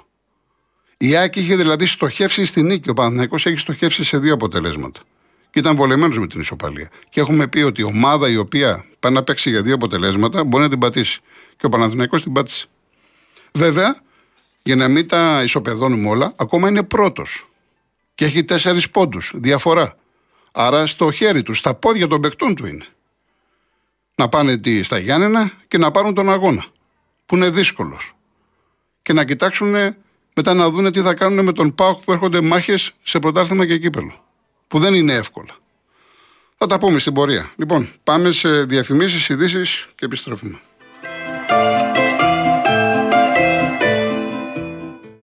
Η 0.96 1.16
ΑΕΚ 1.16 1.36
είχε 1.36 1.56
δηλαδή 1.56 1.86
στοχεύσει 1.86 2.44
στη 2.44 2.62
νίκη. 2.62 2.90
Ο 2.90 2.94
Παναθηναϊκός 2.94 3.46
έχει 3.46 3.56
στοχεύσει 3.56 4.04
σε 4.04 4.18
δύο 4.18 4.34
αποτελέσματα. 4.34 5.00
Και 5.50 5.58
ήταν 5.58 5.76
βολεμένος 5.76 6.18
με 6.18 6.26
την 6.26 6.40
ισοπαλία. 6.40 6.90
Και 7.08 7.20
έχουμε 7.20 7.46
πει 7.46 7.60
ότι 7.60 7.80
η 7.80 7.84
ομάδα 7.84 8.28
η 8.28 8.36
οποία 8.36 8.84
πάει 9.00 9.12
να 9.12 9.22
παίξει 9.22 9.50
για 9.50 9.62
δύο 9.62 9.74
αποτελέσματα 9.74 10.44
μπορεί 10.44 10.62
να 10.62 10.68
την 10.68 10.78
πατήσει. 10.78 11.20
Και 11.56 11.66
ο 11.66 11.68
Παναθηναϊκός 11.68 12.22
την 12.22 12.32
πάτησε. 12.32 12.66
Βέβαια, 13.52 14.02
για 14.62 14.76
να 14.76 14.88
μην 14.88 15.08
τα 15.08 15.42
ισοπεδώνουμε 15.42 16.08
όλα, 16.08 16.32
ακόμα 16.36 16.68
είναι 16.68 16.82
πρώτος. 16.82 17.50
Και 18.14 18.24
έχει 18.24 18.44
τέσσερις 18.44 18.90
πόντους. 18.90 19.32
Διαφορά. 19.34 19.96
Άρα 20.52 20.86
στο 20.86 21.10
χέρι 21.10 21.42
του, 21.42 21.54
στα 21.54 21.74
πόδια 21.74 22.06
των 22.06 22.20
παικτών 22.20 22.54
του 22.54 22.66
είναι. 22.66 22.86
Να 24.14 24.28
πάνε 24.28 24.60
στα 24.82 24.98
Γιάννενα 24.98 25.52
και 25.68 25.78
να 25.78 25.90
πάρουν 25.90 26.14
τον 26.14 26.30
αγώνα. 26.30 26.64
Που 27.26 27.36
είναι 27.36 27.50
δύσκολος. 27.50 28.14
Και 29.02 29.12
να 29.12 29.24
κοιτάξουν 29.24 29.74
μετά 30.34 30.54
να 30.54 30.70
δουν 30.70 30.92
τι 30.92 31.00
θα 31.00 31.14
κάνουν 31.14 31.44
με 31.44 31.52
τον 31.52 31.74
Πάοκ 31.74 32.04
που 32.04 32.12
έρχονται 32.12 32.40
μάχες 32.40 32.92
σε 33.02 33.18
πρωτάθλημα 33.18 33.66
και 33.66 33.78
κύπελο. 33.78 34.24
Που 34.68 34.78
δεν 34.78 34.94
είναι 34.94 35.12
εύκολα. 35.12 35.56
Θα 36.56 36.66
τα 36.66 36.78
πούμε 36.78 36.98
στην 36.98 37.12
πορεία. 37.12 37.52
Λοιπόν, 37.56 37.88
πάμε 38.04 38.30
σε 38.30 38.64
διαφημίσεις, 38.64 39.28
ειδήσεις 39.28 39.86
και 39.94 40.04
επιστρέφουμε. 40.04 40.60